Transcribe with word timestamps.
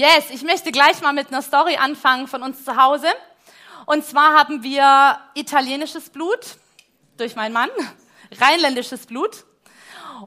Yes, 0.00 0.30
ich 0.30 0.42
möchte 0.44 0.72
gleich 0.72 1.02
mal 1.02 1.12
mit 1.12 1.28
einer 1.28 1.42
Story 1.42 1.76
anfangen 1.76 2.26
von 2.26 2.42
uns 2.42 2.64
zu 2.64 2.74
Hause. 2.74 3.08
Und 3.84 4.02
zwar 4.02 4.32
haben 4.32 4.62
wir 4.62 5.20
italienisches 5.34 6.08
Blut 6.08 6.38
durch 7.18 7.36
meinen 7.36 7.52
Mann, 7.52 7.68
rheinländisches 8.40 9.04
Blut. 9.04 9.44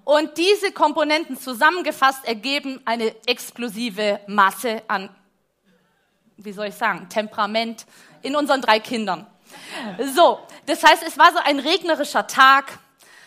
Und 0.04 0.38
diese 0.38 0.74
Komponenten 0.74 1.40
zusammengefasst 1.40 2.24
ergeben 2.24 2.84
eine 2.86 3.16
explosive 3.26 4.20
Masse 4.28 4.84
an, 4.88 5.10
wie 6.38 6.52
soll 6.52 6.68
ich 6.68 6.76
sagen, 6.76 7.10
Temperament 7.10 7.88
in 8.22 8.36
unseren 8.36 8.62
drei 8.62 8.80
Kindern. 8.80 9.26
So, 10.14 10.40
das 10.68 10.84
heißt, 10.84 11.02
es 11.02 11.18
war 11.18 11.32
so 11.32 11.40
ein 11.44 11.58
regnerischer 11.58 12.28
Tag 12.28 12.78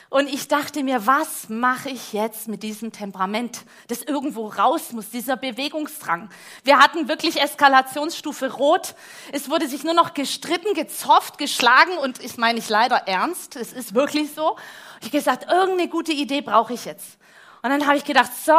und 0.08 0.28
ich 0.28 0.46
dachte 0.46 0.84
mir, 0.84 1.06
was 1.06 1.48
mache 1.48 1.90
ich 1.90 2.12
jetzt 2.12 2.46
mit 2.46 2.62
diesem 2.62 2.92
Temperament, 2.92 3.64
das 3.88 4.02
irgendwo 4.02 4.46
raus 4.46 4.92
muss, 4.92 5.10
dieser 5.10 5.36
Bewegungsdrang. 5.36 6.30
Wir 6.62 6.78
hatten 6.78 7.08
wirklich 7.08 7.40
Eskalationsstufe 7.40 8.52
rot. 8.52 8.94
Es 9.32 9.50
wurde 9.50 9.68
sich 9.68 9.82
nur 9.82 9.94
noch 9.94 10.14
gestritten, 10.14 10.74
gezofft, 10.74 11.38
geschlagen 11.38 11.98
und 11.98 12.22
ich 12.22 12.36
meine 12.36 12.60
ich 12.60 12.68
leider 12.68 12.96
ernst. 13.08 13.56
Es 13.56 13.72
ist 13.72 13.94
wirklich 13.94 14.32
so. 14.32 14.56
Ich 15.00 15.08
habe 15.08 15.18
gesagt, 15.18 15.50
irgendeine 15.50 15.88
gute 15.88 16.12
Idee 16.12 16.40
brauche 16.40 16.74
ich 16.74 16.84
jetzt. 16.84 17.18
Und 17.62 17.70
dann 17.70 17.86
habe 17.86 17.96
ich 17.96 18.04
gedacht, 18.04 18.30
so, 18.44 18.54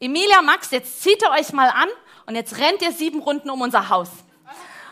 Emilia, 0.00 0.42
Max, 0.42 0.72
jetzt 0.72 1.02
zieht 1.02 1.22
ihr 1.22 1.30
euch 1.30 1.52
mal 1.52 1.68
an 1.68 1.88
und 2.26 2.34
jetzt 2.34 2.58
rennt 2.58 2.82
ihr 2.82 2.90
sieben 2.90 3.20
Runden 3.20 3.48
um 3.48 3.60
unser 3.60 3.90
Haus. 3.90 4.08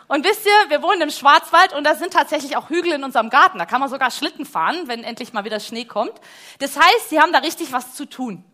Und 0.08 0.24
wisst 0.24 0.46
ihr, 0.46 0.70
wir 0.70 0.82
wohnen 0.82 1.02
im 1.02 1.10
Schwarzwald 1.10 1.72
und 1.72 1.84
da 1.84 1.94
sind 1.94 2.12
tatsächlich 2.12 2.56
auch 2.56 2.68
Hügel 2.68 2.92
in 2.92 3.04
unserem 3.04 3.30
Garten. 3.30 3.58
Da 3.58 3.66
kann 3.66 3.80
man 3.80 3.88
sogar 3.88 4.10
Schlitten 4.10 4.44
fahren, 4.44 4.86
wenn 4.86 5.04
endlich 5.04 5.32
mal 5.32 5.44
wieder 5.44 5.60
Schnee 5.60 5.84
kommt. 5.84 6.14
Das 6.58 6.76
heißt, 6.76 7.10
sie 7.10 7.20
haben 7.20 7.32
da 7.32 7.38
richtig 7.38 7.72
was 7.72 7.94
zu 7.94 8.06
tun. 8.06 8.44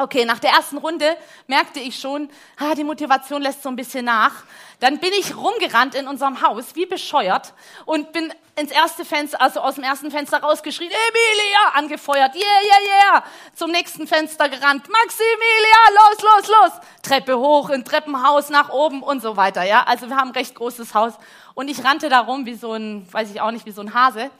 Okay, 0.00 0.24
nach 0.24 0.38
der 0.38 0.50
ersten 0.50 0.78
Runde 0.78 1.16
merkte 1.48 1.80
ich 1.80 1.98
schon, 1.98 2.30
ah, 2.56 2.72
die 2.76 2.84
Motivation 2.84 3.42
lässt 3.42 3.64
so 3.64 3.68
ein 3.68 3.74
bisschen 3.74 4.04
nach. 4.04 4.44
Dann 4.78 4.98
bin 4.98 5.10
ich 5.18 5.36
rumgerannt 5.36 5.96
in 5.96 6.06
unserem 6.06 6.40
Haus, 6.40 6.76
wie 6.76 6.86
bescheuert, 6.86 7.52
und 7.84 8.12
bin 8.12 8.32
ins 8.54 8.70
erste 8.70 9.04
Fenster, 9.04 9.40
also 9.42 9.58
aus 9.58 9.74
dem 9.74 9.82
ersten 9.82 10.12
Fenster 10.12 10.38
rausgeschrien, 10.38 10.88
Emilia, 10.88 11.74
angefeuert, 11.74 12.36
yeah, 12.36 12.44
yeah, 12.44 13.12
yeah, 13.12 13.24
zum 13.54 13.72
nächsten 13.72 14.06
Fenster 14.06 14.48
gerannt, 14.48 14.88
Maximilia, 14.88 15.82
los, 15.90 16.22
los, 16.22 16.48
los, 16.48 16.72
Treppe 17.02 17.36
hoch, 17.36 17.70
in 17.70 17.84
Treppenhaus 17.84 18.50
nach 18.50 18.68
oben 18.68 19.02
und 19.02 19.20
so 19.20 19.36
weiter, 19.36 19.64
ja. 19.64 19.82
Also 19.82 20.08
wir 20.08 20.16
haben 20.16 20.28
ein 20.28 20.34
recht 20.34 20.54
großes 20.54 20.94
Haus 20.94 21.14
und 21.54 21.68
ich 21.68 21.82
rannte 21.82 22.08
da 22.08 22.20
rum 22.20 22.46
wie 22.46 22.54
so 22.54 22.72
ein, 22.72 23.12
weiß 23.12 23.32
ich 23.32 23.40
auch 23.40 23.50
nicht, 23.50 23.66
wie 23.66 23.72
so 23.72 23.80
ein 23.80 23.94
Hase. 23.94 24.30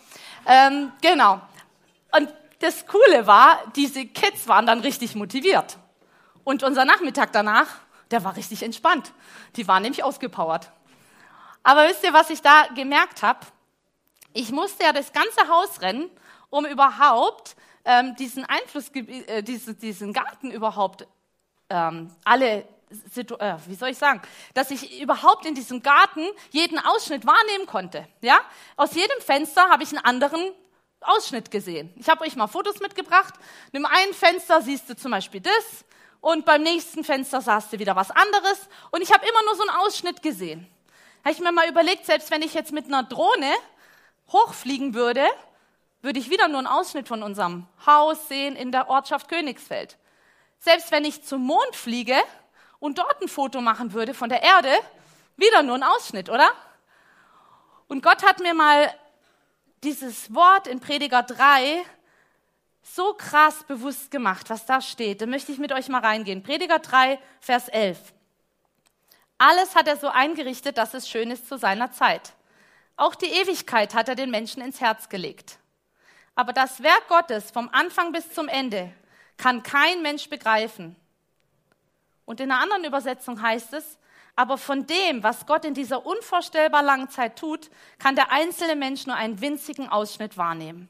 Ähm, 0.46 0.92
genau. 1.02 1.40
Und 2.16 2.32
das 2.60 2.86
Coole 2.86 3.26
war, 3.26 3.62
diese 3.76 4.06
Kids 4.06 4.48
waren 4.48 4.66
dann 4.66 4.80
richtig 4.80 5.14
motiviert. 5.14 5.78
Und 6.44 6.62
unser 6.62 6.84
Nachmittag 6.84 7.32
danach, 7.32 7.68
der 8.10 8.24
war 8.24 8.36
richtig 8.36 8.62
entspannt. 8.62 9.12
Die 9.56 9.68
waren 9.68 9.82
nämlich 9.82 10.02
ausgepowert. 10.02 10.72
Aber 11.62 11.86
wisst 11.88 12.02
ihr, 12.04 12.12
was 12.12 12.30
ich 12.30 12.40
da 12.40 12.66
gemerkt 12.74 13.22
habe? 13.22 13.40
Ich 14.32 14.50
musste 14.50 14.84
ja 14.84 14.92
das 14.92 15.12
ganze 15.12 15.48
Haus 15.48 15.80
rennen, 15.82 16.10
um 16.50 16.64
überhaupt 16.64 17.56
ähm, 17.84 18.16
diesen 18.16 18.44
Einfluss, 18.44 18.90
äh, 18.94 19.42
diesen, 19.42 19.78
diesen 19.78 20.12
Garten 20.12 20.50
überhaupt 20.50 21.06
ähm, 21.70 22.10
alle 22.24 22.64
äh, 22.90 23.56
wie 23.66 23.74
soll 23.74 23.90
ich 23.90 23.98
sagen, 23.98 24.22
dass 24.54 24.70
ich 24.70 25.00
überhaupt 25.02 25.44
in 25.44 25.54
diesem 25.54 25.82
Garten 25.82 26.26
jeden 26.50 26.78
Ausschnitt 26.78 27.26
wahrnehmen 27.26 27.66
konnte. 27.66 28.08
Ja, 28.22 28.40
aus 28.76 28.94
jedem 28.94 29.20
Fenster 29.20 29.68
habe 29.68 29.82
ich 29.82 29.90
einen 29.90 30.04
anderen 30.04 30.40
Ausschnitt 31.00 31.50
gesehen. 31.50 31.92
Ich 31.96 32.08
habe 32.08 32.24
euch 32.24 32.36
mal 32.36 32.46
Fotos 32.46 32.80
mitgebracht. 32.80 33.34
In 33.72 33.82
dem 33.82 33.86
einen 33.86 34.14
Fenster 34.14 34.62
siehst 34.62 34.88
du 34.88 34.96
zum 34.96 35.12
Beispiel 35.12 35.40
das 35.40 35.84
und 36.20 36.44
beim 36.44 36.62
nächsten 36.62 37.04
Fenster 37.04 37.40
sahst 37.40 37.72
du 37.72 37.78
wieder 37.78 37.96
was 37.96 38.10
anderes 38.10 38.68
und 38.90 39.02
ich 39.02 39.12
habe 39.12 39.26
immer 39.26 39.42
nur 39.44 39.54
so 39.54 39.62
einen 39.62 39.76
Ausschnitt 39.78 40.22
gesehen. 40.22 40.66
Habe 41.24 41.32
ich 41.32 41.40
mir 41.40 41.52
mal 41.52 41.68
überlegt, 41.68 42.06
selbst 42.06 42.30
wenn 42.30 42.42
ich 42.42 42.54
jetzt 42.54 42.72
mit 42.72 42.86
einer 42.86 43.04
Drohne 43.04 43.52
hochfliegen 44.30 44.94
würde, 44.94 45.24
würde 46.02 46.18
ich 46.18 46.30
wieder 46.30 46.48
nur 46.48 46.58
einen 46.58 46.66
Ausschnitt 46.66 47.08
von 47.08 47.22
unserem 47.22 47.66
Haus 47.86 48.28
sehen 48.28 48.56
in 48.56 48.72
der 48.72 48.88
Ortschaft 48.88 49.28
Königsfeld. 49.28 49.96
Selbst 50.58 50.90
wenn 50.90 51.04
ich 51.04 51.24
zum 51.24 51.42
Mond 51.42 51.74
fliege 51.74 52.16
und 52.80 52.98
dort 52.98 53.22
ein 53.22 53.28
Foto 53.28 53.60
machen 53.60 53.92
würde 53.92 54.14
von 54.14 54.28
der 54.28 54.42
Erde, 54.42 54.72
wieder 55.36 55.62
nur 55.62 55.76
ein 55.76 55.82
Ausschnitt, 55.82 56.28
oder? 56.28 56.48
Und 57.86 58.02
Gott 58.02 58.22
hat 58.22 58.40
mir 58.40 58.54
mal 58.54 58.92
dieses 59.82 60.34
Wort 60.34 60.66
in 60.66 60.80
Prediger 60.80 61.22
3 61.22 61.84
so 62.82 63.14
krass 63.14 63.64
bewusst 63.64 64.10
gemacht, 64.10 64.50
was 64.50 64.66
da 64.66 64.80
steht. 64.80 65.20
Da 65.20 65.26
möchte 65.26 65.52
ich 65.52 65.58
mit 65.58 65.72
euch 65.72 65.88
mal 65.88 66.00
reingehen. 66.00 66.42
Prediger 66.42 66.78
3, 66.78 67.18
Vers 67.40 67.68
11. 67.68 67.98
Alles 69.36 69.76
hat 69.76 69.86
er 69.86 69.96
so 69.96 70.08
eingerichtet, 70.08 70.78
dass 70.78 70.94
es 70.94 71.08
schön 71.08 71.30
ist 71.30 71.48
zu 71.48 71.58
seiner 71.58 71.92
Zeit. 71.92 72.32
Auch 72.96 73.14
die 73.14 73.26
Ewigkeit 73.26 73.94
hat 73.94 74.08
er 74.08 74.16
den 74.16 74.30
Menschen 74.30 74.62
ins 74.62 74.80
Herz 74.80 75.08
gelegt. 75.08 75.58
Aber 76.34 76.52
das 76.52 76.82
Werk 76.82 77.08
Gottes 77.08 77.50
vom 77.50 77.68
Anfang 77.72 78.12
bis 78.12 78.32
zum 78.32 78.48
Ende 78.48 78.92
kann 79.36 79.62
kein 79.62 80.02
Mensch 80.02 80.28
begreifen. 80.28 80.96
Und 82.24 82.40
in 82.40 82.50
einer 82.50 82.62
anderen 82.62 82.84
Übersetzung 82.84 83.40
heißt 83.40 83.72
es, 83.74 83.98
aber 84.38 84.56
von 84.56 84.86
dem, 84.86 85.24
was 85.24 85.46
Gott 85.46 85.64
in 85.64 85.74
dieser 85.74 86.06
unvorstellbar 86.06 86.84
langen 86.84 87.10
Zeit 87.10 87.36
tut, 87.36 87.70
kann 87.98 88.14
der 88.14 88.30
einzelne 88.30 88.76
Mensch 88.76 89.04
nur 89.04 89.16
einen 89.16 89.40
winzigen 89.40 89.88
Ausschnitt 89.88 90.36
wahrnehmen. 90.36 90.88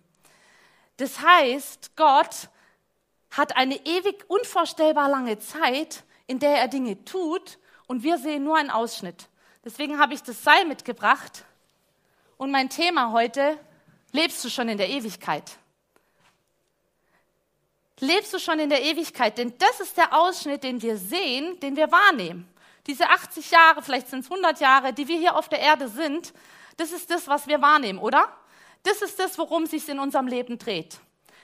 Das 0.98 1.22
heißt, 1.22 1.96
Gott 1.96 2.50
hat 3.30 3.56
eine 3.56 3.76
ewig 3.86 4.26
unvorstellbar 4.28 5.08
lange 5.08 5.38
Zeit, 5.38 6.04
in 6.26 6.40
der 6.40 6.58
er 6.58 6.68
Dinge 6.68 7.02
tut 7.06 7.58
und 7.86 8.02
wir 8.02 8.18
sehen 8.18 8.44
nur 8.44 8.58
einen 8.58 8.68
Ausschnitt. 8.68 9.30
Deswegen 9.64 9.98
habe 9.98 10.12
ich 10.12 10.22
das 10.22 10.44
Seil 10.44 10.66
mitgebracht 10.66 11.46
und 12.36 12.50
mein 12.50 12.68
Thema 12.68 13.12
heute, 13.12 13.58
lebst 14.12 14.44
du 14.44 14.50
schon 14.50 14.68
in 14.68 14.76
der 14.76 14.90
Ewigkeit? 14.90 15.56
Lebst 18.00 18.34
du 18.34 18.38
schon 18.38 18.58
in 18.58 18.68
der 18.68 18.82
Ewigkeit? 18.82 19.38
Denn 19.38 19.54
das 19.56 19.80
ist 19.80 19.96
der 19.96 20.14
Ausschnitt, 20.14 20.64
den 20.64 20.82
wir 20.82 20.98
sehen, 20.98 21.58
den 21.60 21.76
wir 21.76 21.90
wahrnehmen. 21.90 22.46
Diese 22.88 23.08
80 23.08 23.50
Jahre, 23.50 23.82
vielleicht 23.82 24.08
sind 24.08 24.20
es 24.20 24.30
100 24.30 24.60
Jahre, 24.60 24.94
die 24.94 25.06
wir 25.06 25.18
hier 25.18 25.36
auf 25.36 25.50
der 25.50 25.60
Erde 25.60 25.88
sind, 25.88 26.32
das 26.78 26.90
ist 26.90 27.10
das, 27.10 27.28
was 27.28 27.46
wir 27.46 27.60
wahrnehmen, 27.60 27.98
oder? 27.98 28.26
Das 28.82 29.02
ist 29.02 29.18
das, 29.18 29.36
worum 29.36 29.64
es 29.64 29.72
sich 29.72 29.86
in 29.90 29.98
unserem 29.98 30.26
Leben 30.26 30.56
dreht. 30.56 30.98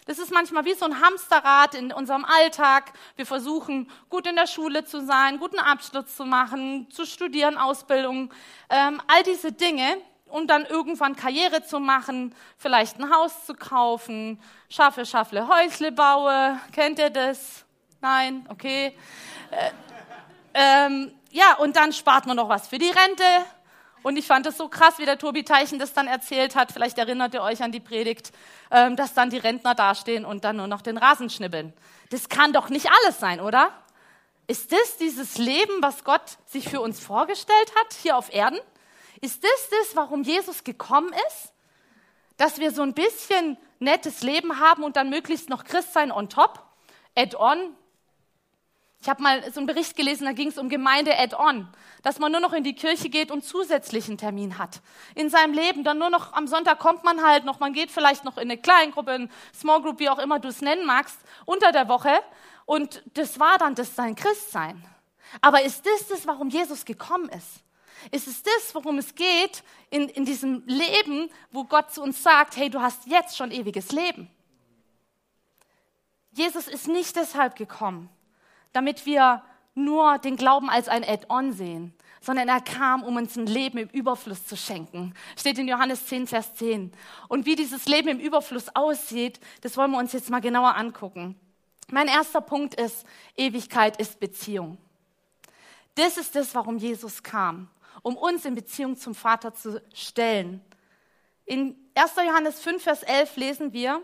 Das 0.07 0.19
ist 0.19 0.33
manchmal 0.33 0.65
wie 0.65 0.73
so 0.75 0.87
ein 0.87 1.01
Hamsterrad 1.01 1.75
in 1.75 1.93
unserem 1.93 2.25
Alltag. 2.25 2.93
Wir 3.17 3.27
versuchen, 3.27 3.91
gut 4.09 4.27
in 4.27 4.37
der 4.37 4.47
Schule 4.47 4.85
zu 4.85 5.05
sein, 5.05 5.39
guten 5.39 5.59
Abschluss 5.59 6.17
zu 6.17 6.25
machen, 6.25 6.91
zu 6.91 7.05
studieren, 7.05 7.59
Ausbildung, 7.59 8.33
ähm, 8.71 9.03
all 9.07 9.23
diese 9.23 9.53
Dinge, 9.53 9.99
um 10.27 10.47
dann 10.47 10.65
irgendwann 10.65 11.15
Karriere 11.15 11.63
zu 11.63 11.79
machen, 11.79 12.35
vielleicht 12.57 12.99
ein 12.99 13.15
Haus 13.15 13.45
zu 13.45 13.55
kaufen, 13.55 14.41
schaffe, 14.71 15.05
schaffle, 15.05 15.47
Häusle 15.47 15.93
baue. 15.93 16.59
Kennt 16.73 16.99
ihr 16.99 17.11
das? 17.11 17.65
Nein? 18.01 18.47
Okay. 18.49 18.97
Äh, 19.51 19.71
ähm, 20.55 21.13
ja, 21.35 21.55
und 21.57 21.75
dann 21.75 21.93
spart 21.93 22.27
man 22.27 22.37
noch 22.37 22.49
was 22.49 22.69
für 22.69 22.79
die 22.79 22.91
Rente. 22.91 23.25
Und 24.05 24.17
ich 24.17 24.25
fand 24.25 24.47
es 24.47 24.57
so 24.57 24.69
krass, 24.69 24.99
wie 24.99 25.05
der 25.05 25.19
Tobi 25.19 25.43
Teichen 25.43 25.81
das 25.81 25.93
dann 25.93 26.07
erzählt 26.07 26.55
hat. 26.55 26.71
Vielleicht 26.71 26.97
erinnert 26.97 27.35
ihr 27.35 27.43
euch 27.43 27.61
an 27.61 27.73
die 27.73 27.81
Predigt, 27.81 28.31
ähm, 28.71 28.95
dass 28.95 29.15
dann 29.15 29.31
die 29.31 29.39
Rentner 29.39 29.75
dastehen 29.75 30.25
und 30.25 30.45
dann 30.45 30.59
nur 30.59 30.69
noch 30.69 30.81
den 30.81 30.97
Rasen 30.97 31.31
schnibbeln. 31.31 31.73
Das 32.11 32.29
kann 32.29 32.53
doch 32.53 32.69
nicht 32.69 32.89
alles 32.89 33.19
sein, 33.19 33.41
oder? 33.41 33.73
Ist 34.47 34.71
das 34.71 34.97
dieses 34.99 35.37
Leben, 35.37 35.73
was 35.81 36.05
Gott 36.05 36.39
sich 36.47 36.69
für 36.69 36.81
uns 36.81 37.01
vorgestellt 37.01 37.73
hat, 37.81 37.95
hier 38.01 38.17
auf 38.17 38.33
Erden? 38.33 38.61
Ist 39.21 39.43
das 39.43 39.69
das, 39.71 39.97
warum 39.97 40.23
Jesus 40.23 40.63
gekommen 40.63 41.13
ist? 41.27 41.53
Dass 42.37 42.59
wir 42.59 42.71
so 42.71 42.83
ein 42.83 42.95
bisschen 42.95 43.59
nettes 43.81 44.23
Leben 44.23 44.61
haben 44.61 44.85
und 44.85 44.95
dann 44.95 45.11
möglichst 45.11 45.49
noch 45.49 45.65
Christ 45.65 45.95
sein 45.95 46.13
on 46.13 46.29
top? 46.29 46.63
Add-on, 47.17 47.75
ich 49.05 49.11
habe 49.11 49.23
mal 49.23 49.53
so 49.53 49.61
einen 49.61 49.67
Bericht 49.67 49.97
gelesen, 49.97 50.25
da 50.25 50.33
ging 50.33 50.49
es 50.49 50.57
um 50.57 50.71
Gemeinde 50.71 51.15
Add-on, 51.19 51.69
dass 52.03 52.19
man 52.19 52.33
nur 52.33 52.41
noch 52.41 52.55
in 52.55 52.65
die 52.65 52.75
Kirche 52.75 53.11
geht 53.11 53.31
und 53.31 53.45
zusätzlichen 53.45 54.17
Termin 54.17 54.57
hat. 54.57 54.81
In 55.15 55.29
seinem 55.29 55.53
Leben, 55.53 55.85
dann 55.85 55.99
nur 55.99 56.09
noch 56.09 56.33
am 56.33 56.47
Sonntag 56.47 56.79
kommt 56.79 57.05
man 57.05 57.23
halt 57.23 57.45
noch, 57.45 57.61
man 57.61 57.75
geht 57.75 57.91
vielleicht 57.91 58.25
noch 58.25 58.39
in 58.39 58.51
eine 58.51 58.57
Kleingruppe, 58.57 59.15
in 59.15 59.31
Small 59.55 59.83
Group, 59.83 59.99
wie 59.99 60.09
auch 60.09 60.19
immer 60.19 60.39
du 60.39 60.49
es 60.49 60.63
nennen 60.63 60.87
magst, 60.87 61.19
unter 61.45 61.71
der 61.71 61.87
Woche. 61.87 62.19
Und 62.65 63.03
das 63.13 63.39
war 63.39 63.59
dann 63.59 63.75
das 63.75 63.95
sein 63.95 64.15
Christsein. 64.15 64.83
Aber 65.43 65.61
ist 65.61 65.85
das 65.85 66.09
das, 66.09 66.27
warum 66.27 66.49
Jesus 66.49 66.87
gekommen 66.87 67.29
ist? 67.29 67.61
Ist 68.11 68.27
es 68.27 68.43
das, 68.43 68.75
worum 68.75 68.97
es 68.97 69.15
geht 69.15 69.63
in, 69.91 70.09
in 70.09 70.25
diesem 70.25 70.63
Leben, 70.65 71.31
wo 71.51 71.65
Gott 71.65 71.93
zu 71.93 72.03
uns 72.03 72.23
sagt, 72.23 72.57
hey, 72.57 72.71
du 72.71 72.81
hast 72.81 73.07
jetzt 73.07 73.37
schon 73.37 73.51
ewiges 73.51 73.93
Leben? 73.93 74.31
Jesus 76.33 76.69
ist 76.69 76.89
nicht 76.89 77.15
deshalb 77.17 77.55
gekommen, 77.57 78.09
damit 78.75 79.07
wir 79.07 79.43
nur 79.75 80.19
den 80.19 80.37
Glauben 80.37 80.69
als 80.69 80.89
ein 80.89 81.03
Add-on 81.03 81.53
sehen, 81.53 81.95
sondern 82.21 82.49
er 82.49 82.61
kam, 82.61 83.03
um 83.03 83.17
uns 83.17 83.37
ein 83.37 83.47
Leben 83.47 83.79
im 83.79 83.89
Überfluss 83.89 84.47
zu 84.47 84.57
schenken. 84.57 85.15
Steht 85.37 85.59
in 85.59 85.69
Johannes 85.69 86.07
10, 86.07 86.27
Vers 86.27 86.55
10. 86.57 86.93
Und 87.29 87.47
wie 87.47 87.57
dieses 87.57 87.87
Leben 87.87 88.09
im 88.09 88.21
Überfluss 88.21 88.75
aussieht, 88.75 89.41
das 89.63 89.77
wollen 89.77 89.91
wir 89.91 89.99
uns 89.99 90.13
jetzt 90.13 90.31
mal 90.31 90.41
genauer 90.41 90.75
angucken. 90.77 91.39
Mein 91.91 92.09
erster 92.09 92.41
Punkt 92.41 92.75
ist, 92.75 93.05
Ewigkeit 93.37 93.97
ist 93.99 94.21
Beziehung. 94.21 94.79
Das 95.95 96.17
ist 96.17 96.35
das, 96.35 96.55
warum 96.55 96.77
Jesus 96.77 97.23
kam, 97.23 97.69
um 98.03 98.17
uns 98.17 98.45
in 98.45 98.55
Beziehung 98.55 98.97
zum 98.97 99.15
Vater 99.15 99.55
zu 99.55 99.81
stellen. 99.93 100.61
In 101.45 101.77
1. 101.95 102.17
Johannes 102.17 102.61
5, 102.61 102.83
Vers 102.83 103.03
11 103.03 103.37
lesen 103.37 103.73
wir, 103.73 104.03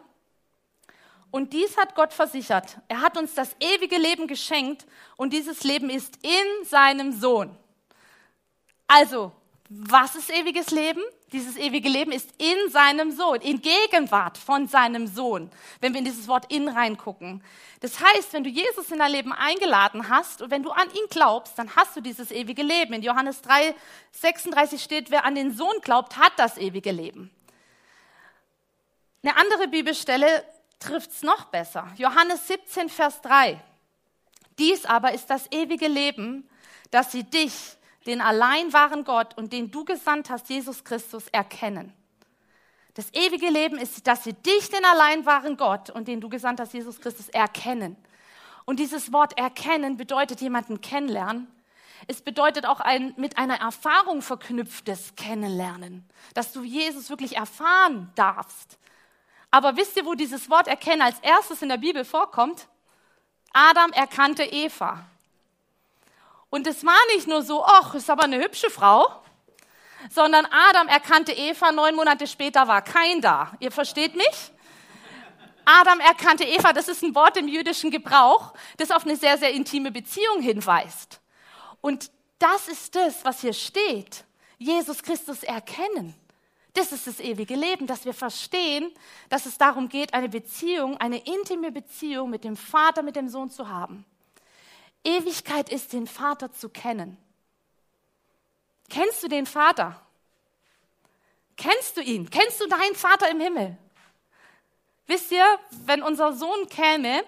und 1.31 1.53
dies 1.53 1.77
hat 1.77 1.95
Gott 1.95 2.13
versichert. 2.13 2.79
Er 2.89 3.01
hat 3.01 3.17
uns 3.17 3.35
das 3.35 3.55
ewige 3.61 3.99
Leben 3.99 4.27
geschenkt 4.27 4.87
und 5.17 5.33
dieses 5.33 5.65
Leben 5.65 5.91
ist 5.91 6.19
in 6.23 6.65
seinem 6.65 7.13
Sohn. 7.13 7.57
Also, 8.87 9.33
was 9.69 10.17
ist 10.17 10.31
ewiges 10.31 10.73
Leben? 10.73 11.01
Dieses 11.33 11.57
ewige 11.57 11.89
Leben 11.89 12.11
ist 12.11 12.29
in 12.39 12.73
seinem 12.73 13.13
Sohn, 13.13 13.41
in 13.41 13.63
Gegenwart 13.63 14.37
von 14.37 14.67
seinem 14.67 15.07
Sohn, 15.07 15.49
wenn 15.81 15.93
wir 15.93 16.01
in 16.01 16.05
dieses 16.05 16.27
Wort 16.27 16.53
in 16.53 16.69
reingucken. 16.69 17.45
Das 17.79 18.01
heißt, 18.01 18.33
wenn 18.33 18.43
du 18.43 18.51
Jesus 18.51 18.91
in 18.91 18.99
dein 18.99 19.13
Leben 19.13 19.33
eingeladen 19.33 20.09
hast 20.09 20.43
und 20.43 20.51
wenn 20.51 20.65
du 20.65 20.71
an 20.71 20.89
ihn 20.89 21.07
glaubst, 21.09 21.57
dann 21.57 21.77
hast 21.77 21.97
du 21.97 22.01
dieses 22.01 22.33
ewige 22.33 22.65
Leben. 22.65 22.95
In 22.95 23.03
Johannes 23.03 23.43
3, 23.43 23.77
36 24.11 24.83
steht, 24.83 25.13
wer 25.13 25.25
an 25.25 25.37
den 25.37 25.53
Sohn 25.53 25.81
glaubt, 25.83 26.17
hat 26.17 26.33
das 26.37 26.59
ewige 26.59 26.91
Leben. 26.91 27.31
Eine 29.23 29.37
andere 29.37 29.69
Bibelstelle 29.69 30.45
trifft 30.81 31.11
es 31.13 31.23
noch 31.23 31.45
besser. 31.47 31.87
Johannes 31.97 32.49
17, 32.49 32.89
Vers 32.89 33.21
3. 33.21 33.63
Dies 34.59 34.85
aber 34.85 35.13
ist 35.13 35.31
das 35.31 35.47
ewige 35.53 35.87
Leben, 35.87 36.49
dass 36.91 37.13
sie 37.13 37.23
dich, 37.23 37.55
den 38.07 38.21
allein 38.21 38.73
wahren 38.73 39.05
Gott 39.05 39.37
und 39.37 39.53
den 39.53 39.71
du 39.71 39.85
gesandt 39.85 40.31
hast, 40.31 40.49
Jesus 40.49 40.83
Christus, 40.83 41.29
erkennen. 41.29 41.93
Das 42.95 43.13
ewige 43.15 43.49
Leben 43.49 43.79
ist, 43.79 44.07
dass 44.07 44.25
sie 44.25 44.33
dich, 44.33 44.69
den 44.69 44.85
allein 44.85 45.25
wahren 45.25 45.57
Gott 45.57 45.91
und 45.91 46.09
den 46.09 46.21
du 46.21 46.29
gesandt 46.29 46.61
hast, 46.61 46.75
Jesus 46.75 47.01
Christus, 47.01 47.29
erkennen. 47.29 47.97
Und 48.65 48.81
dieses 48.81 49.13
Wort 49.13 49.39
erkennen 49.39 49.97
bedeutet 49.97 50.41
jemanden 50.41 50.81
kennenlernen. 50.81 51.49
Es 52.09 52.23
bedeutet 52.23 52.67
auch 52.67 52.81
ein 52.81 53.15
mit 53.17 53.39
einer 53.39 53.61
Erfahrung 53.61 54.23
verknüpftes 54.23 55.15
Kennenlernen, 55.17 56.09
dass 56.35 56.53
du 56.53 56.63
Jesus 56.63 57.11
wirklich 57.11 57.37
erfahren 57.37 58.11
darfst. 58.15 58.79
Aber 59.51 59.77
wisst 59.77 59.97
ihr, 59.97 60.07
wo 60.07 60.15
dieses 60.15 60.49
Wort 60.49 60.69
erkennen 60.69 61.03
als 61.03 61.19
erstes 61.21 61.63
in 61.63 61.69
der 61.69 61.77
Bibel 61.77 62.05
vorkommt? 62.05 62.69
Adam 63.53 63.93
erkannte 63.93 64.45
Eva. 64.45 65.05
Und 66.51 66.67
es 66.67 66.85
war 66.85 66.99
nicht 67.15 67.27
nur 67.27 67.43
so, 67.43 67.65
ach, 67.65 67.95
ist 67.95 68.11
aber 68.11 68.25
eine 68.25 68.39
hübsche 68.39 68.71
Frau, 68.71 69.23
sondern 70.09 70.47
Adam 70.47 70.89
erkannte 70.89 71.33
Eva, 71.33 71.73
neun 71.73 71.95
Monate 71.95 72.27
später 72.27 72.67
war 72.67 72.83
kein 72.83 73.21
da. 73.21 73.53
Ihr 73.61 73.71
versteht 73.71 74.17
mich? 74.17 74.53
Adam 75.65 76.01
erkannte 76.01 76.45
Eva, 76.45 76.73
das 76.73 76.89
ist 76.89 77.03
ein 77.03 77.15
Wort 77.15 77.37
im 77.37 77.47
jüdischen 77.47 77.91
Gebrauch, 77.91 78.53
das 78.77 78.91
auf 78.91 79.05
eine 79.05 79.17
sehr, 79.17 79.39
sehr 79.39 79.53
intime 79.53 79.91
Beziehung 79.91 80.41
hinweist. 80.41 81.21
Und 81.81 82.11
das 82.39 82.69
ist 82.69 82.95
das, 82.95 83.25
was 83.25 83.41
hier 83.41 83.53
steht. 83.53 84.25
Jesus 84.59 85.03
Christus 85.03 85.43
erkennen. 85.43 86.15
Das 86.75 86.93
ist 86.93 87.07
das 87.07 87.21
ewige 87.21 87.57
Leben, 87.57 87.87
dass 87.87 88.05
wir 88.05 88.15
verstehen, 88.15 88.93
dass 89.29 89.47
es 89.47 89.59
darum 89.59 89.89
geht, 89.89 90.15
eine 90.15 90.29
Beziehung, 90.29 90.97
eine 90.99 91.19
intime 91.19 91.73
Beziehung 91.73 92.31
mit 92.31 92.45
dem 92.45 92.57
Vater, 92.57 93.03
mit 93.03 93.17
dem 93.17 93.29
Sohn 93.29 93.51
zu 93.51 93.69
haben. 93.69 94.05
Ewigkeit 95.03 95.71
ist, 95.71 95.93
den 95.93 96.07
Vater 96.07 96.53
zu 96.53 96.69
kennen. 96.69 97.17
Kennst 98.89 99.23
du 99.23 99.29
den 99.29 99.47
Vater? 99.47 100.01
Kennst 101.57 101.97
du 101.97 102.03
ihn? 102.03 102.31
Kennst 102.31 102.61
du 102.61 102.67
deinen 102.69 102.95
Vater 102.95 103.31
im 103.31 103.41
Himmel? 103.41 103.77
Wisst 105.07 105.33
ihr, 105.33 105.45
wenn 105.87 106.03
unser 106.03 106.33
Sohn 106.33 106.69
käme 106.69 107.25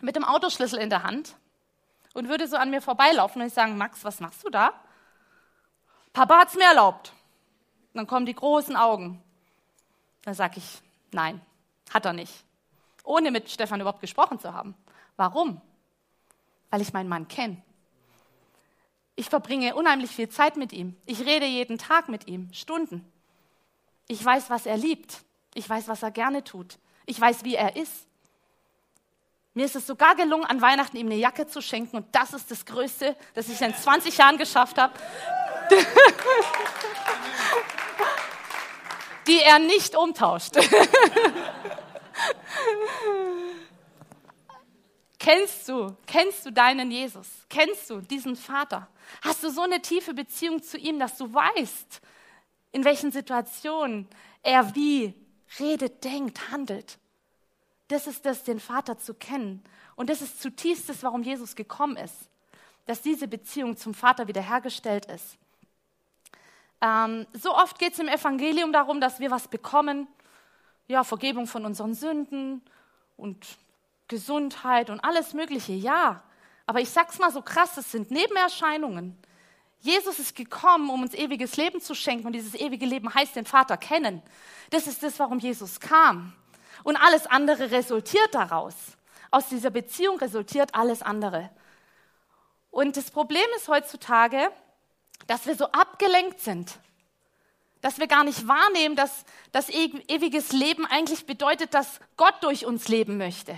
mit 0.00 0.16
dem 0.16 0.24
Autoschlüssel 0.24 0.78
in 0.78 0.90
der 0.90 1.02
Hand 1.02 1.36
und 2.14 2.28
würde 2.28 2.48
so 2.48 2.56
an 2.56 2.70
mir 2.70 2.80
vorbeilaufen 2.80 3.40
und 3.42 3.48
ich 3.48 3.54
sagen, 3.54 3.76
Max, 3.76 4.04
was 4.04 4.20
machst 4.20 4.44
du 4.44 4.50
da? 4.50 4.72
Papa 6.12 6.40
hat's 6.40 6.54
mir 6.54 6.64
erlaubt. 6.64 7.12
Dann 7.94 8.06
kommen 8.06 8.26
die 8.26 8.34
großen 8.34 8.76
Augen. 8.76 9.22
Dann 10.22 10.34
sage 10.34 10.58
ich, 10.58 10.82
nein, 11.10 11.40
hat 11.92 12.04
er 12.04 12.12
nicht. 12.12 12.32
Ohne 13.04 13.30
mit 13.30 13.50
Stefan 13.50 13.80
überhaupt 13.80 14.00
gesprochen 14.00 14.38
zu 14.38 14.52
haben. 14.54 14.74
Warum? 15.16 15.60
Weil 16.70 16.80
ich 16.80 16.92
meinen 16.92 17.08
Mann 17.08 17.28
kenne. 17.28 17.60
Ich 19.14 19.28
verbringe 19.28 19.74
unheimlich 19.74 20.10
viel 20.10 20.28
Zeit 20.28 20.56
mit 20.56 20.72
ihm. 20.72 20.96
Ich 21.04 21.20
rede 21.20 21.46
jeden 21.46 21.78
Tag 21.78 22.08
mit 22.08 22.28
ihm, 22.28 22.52
Stunden. 22.52 23.04
Ich 24.08 24.24
weiß, 24.24 24.48
was 24.48 24.66
er 24.66 24.76
liebt. 24.76 25.22
Ich 25.54 25.68
weiß, 25.68 25.88
was 25.88 26.02
er 26.02 26.10
gerne 26.10 26.44
tut. 26.44 26.78
Ich 27.04 27.20
weiß, 27.20 27.44
wie 27.44 27.56
er 27.56 27.76
ist. 27.76 28.06
Mir 29.54 29.66
ist 29.66 29.76
es 29.76 29.86
sogar 29.86 30.14
gelungen, 30.14 30.46
an 30.46 30.62
Weihnachten 30.62 30.96
ihm 30.96 31.06
eine 31.06 31.16
Jacke 31.16 31.46
zu 31.46 31.60
schenken. 31.60 31.98
Und 31.98 32.06
das 32.12 32.32
ist 32.32 32.50
das 32.50 32.64
Größte, 32.64 33.16
das 33.34 33.48
ich 33.48 33.60
in 33.60 33.74
20 33.74 34.16
Jahren 34.16 34.38
geschafft 34.38 34.78
habe. 34.78 34.94
die 39.26 39.40
er 39.40 39.58
nicht 39.58 39.96
umtauscht. 39.96 40.54
kennst 45.18 45.68
du, 45.68 45.96
kennst 46.06 46.46
du 46.46 46.50
deinen 46.50 46.90
Jesus? 46.90 47.28
Kennst 47.48 47.90
du 47.90 48.00
diesen 48.00 48.36
Vater? 48.36 48.88
Hast 49.22 49.42
du 49.42 49.50
so 49.50 49.62
eine 49.62 49.82
tiefe 49.82 50.14
Beziehung 50.14 50.62
zu 50.62 50.78
ihm, 50.78 50.98
dass 50.98 51.16
du 51.18 51.32
weißt, 51.32 52.00
in 52.72 52.84
welchen 52.84 53.12
Situationen 53.12 54.08
er 54.42 54.74
wie 54.74 55.14
redet, 55.58 56.04
denkt, 56.04 56.50
handelt? 56.50 56.98
Das 57.88 58.06
ist 58.06 58.24
das, 58.24 58.42
den 58.44 58.58
Vater 58.58 58.98
zu 58.98 59.14
kennen. 59.14 59.62
Und 59.96 60.08
das 60.08 60.22
ist 60.22 60.40
zutiefst 60.40 60.88
das, 60.88 61.02
warum 61.02 61.22
Jesus 61.22 61.54
gekommen 61.54 61.96
ist. 61.96 62.16
Dass 62.86 63.02
diese 63.02 63.28
Beziehung 63.28 63.76
zum 63.76 63.94
Vater 63.94 64.26
wiederhergestellt 64.28 65.06
ist. 65.06 65.36
Ähm, 66.82 67.26
so 67.32 67.54
oft 67.54 67.78
geht 67.78 67.92
es 67.92 68.00
im 68.00 68.08
Evangelium 68.08 68.72
darum, 68.72 69.00
dass 69.00 69.20
wir 69.20 69.30
was 69.30 69.46
bekommen, 69.46 70.08
ja, 70.88 71.04
Vergebung 71.04 71.46
von 71.46 71.64
unseren 71.64 71.94
Sünden 71.94 72.60
und 73.16 73.46
Gesundheit 74.08 74.90
und 74.90 75.00
alles 75.00 75.32
Mögliche, 75.32 75.72
ja. 75.72 76.22
Aber 76.66 76.80
ich 76.80 76.90
sag's 76.90 77.18
mal 77.20 77.30
so 77.30 77.40
krass, 77.40 77.76
es 77.76 77.92
sind 77.92 78.10
Nebenerscheinungen. 78.10 79.16
Jesus 79.78 80.18
ist 80.18 80.34
gekommen, 80.36 80.90
um 80.90 81.02
uns 81.02 81.14
ewiges 81.14 81.56
Leben 81.56 81.80
zu 81.80 81.94
schenken 81.94 82.26
und 82.26 82.32
dieses 82.32 82.54
ewige 82.54 82.86
Leben 82.86 83.12
heißt 83.12 83.36
den 83.36 83.46
Vater 83.46 83.76
kennen. 83.76 84.20
Das 84.70 84.86
ist 84.86 85.02
das, 85.02 85.18
warum 85.18 85.38
Jesus 85.38 85.80
kam. 85.80 86.32
Und 86.84 86.96
alles 86.96 87.26
andere 87.26 87.70
resultiert 87.70 88.34
daraus. 88.34 88.74
Aus 89.30 89.48
dieser 89.48 89.70
Beziehung 89.70 90.18
resultiert 90.18 90.74
alles 90.74 91.02
andere. 91.02 91.50
Und 92.70 92.96
das 92.96 93.10
Problem 93.10 93.46
ist 93.56 93.68
heutzutage, 93.68 94.50
dass 95.32 95.46
wir 95.46 95.56
so 95.56 95.64
abgelenkt 95.72 96.40
sind, 96.40 96.78
dass 97.80 97.98
wir 97.98 98.06
gar 98.06 98.22
nicht 98.22 98.46
wahrnehmen, 98.46 98.96
dass 98.96 99.24
das 99.50 99.70
ewiges 99.70 100.52
Leben 100.52 100.84
eigentlich 100.84 101.24
bedeutet, 101.24 101.72
dass 101.72 102.00
Gott 102.18 102.34
durch 102.42 102.66
uns 102.66 102.88
leben 102.88 103.16
möchte. 103.16 103.56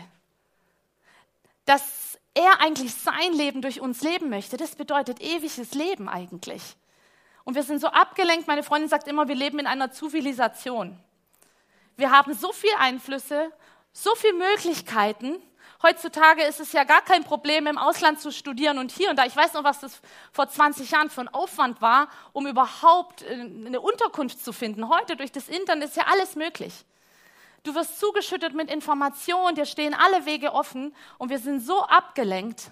Dass 1.65 2.17
er 2.33 2.61
eigentlich 2.61 2.95
sein 2.95 3.33
Leben 3.33 3.61
durch 3.61 3.81
uns 3.81 4.03
leben 4.03 4.31
möchte. 4.31 4.57
Das 4.57 4.77
bedeutet 4.77 5.21
ewiges 5.21 5.75
Leben 5.75 6.09
eigentlich. 6.09 6.63
Und 7.43 7.57
wir 7.57 7.65
sind 7.65 7.81
so 7.81 7.89
abgelenkt. 7.89 8.47
Meine 8.47 8.63
Freundin 8.63 8.89
sagt 8.89 9.09
immer, 9.09 9.27
wir 9.27 9.35
leben 9.35 9.59
in 9.59 9.67
einer 9.67 9.91
Zivilisation. 9.91 10.97
Wir 11.97 12.13
haben 12.13 12.35
so 12.35 12.53
viele 12.53 12.79
Einflüsse, 12.79 13.51
so 13.93 14.15
viele 14.15 14.35
Möglichkeiten 14.35 15.43
Heutzutage 15.85 16.43
ist 16.45 16.61
es 16.61 16.73
ja 16.73 16.85
gar 16.85 17.03
kein 17.03 17.25
Problem, 17.25 17.67
im 17.67 17.77
Ausland 17.77 18.19
zu 18.19 18.33
studieren 18.33 18.79
und 18.79 18.91
hier 18.91 19.11
und 19.11 19.19
da. 19.19 19.27
Ich 19.27 19.37
weiß 19.37 19.53
noch, 19.53 19.65
was 19.65 19.81
das 19.81 20.01
vor 20.33 20.49
20 20.49 20.91
Jahren 20.91 21.11
für 21.11 21.21
ein 21.21 21.29
Aufwand 21.29 21.83
war, 21.83 22.09
um 22.33 22.47
überhaupt 22.47 23.21
äh, 23.21 23.35
eine 23.35 23.83
Unterkunft 23.83 24.43
zu 24.43 24.55
finden. 24.55 24.89
Heute 24.89 25.15
durch 25.15 25.31
das 25.31 25.47
Internet 25.47 25.91
ist 25.91 25.97
ja 25.99 26.05
alles 26.11 26.37
möglich. 26.37 26.87
Du 27.65 27.75
wirst 27.75 28.01
zugeschüttet 28.01 28.55
mit 28.55 28.71
Informationen, 28.71 29.57
dir 29.57 29.67
stehen 29.67 29.93
alle 29.93 30.25
Wege 30.25 30.55
offen 30.55 30.97
und 31.19 31.29
wir 31.29 31.39
sind 31.39 31.61
so 31.61 31.83
abgelenkt, 31.83 32.71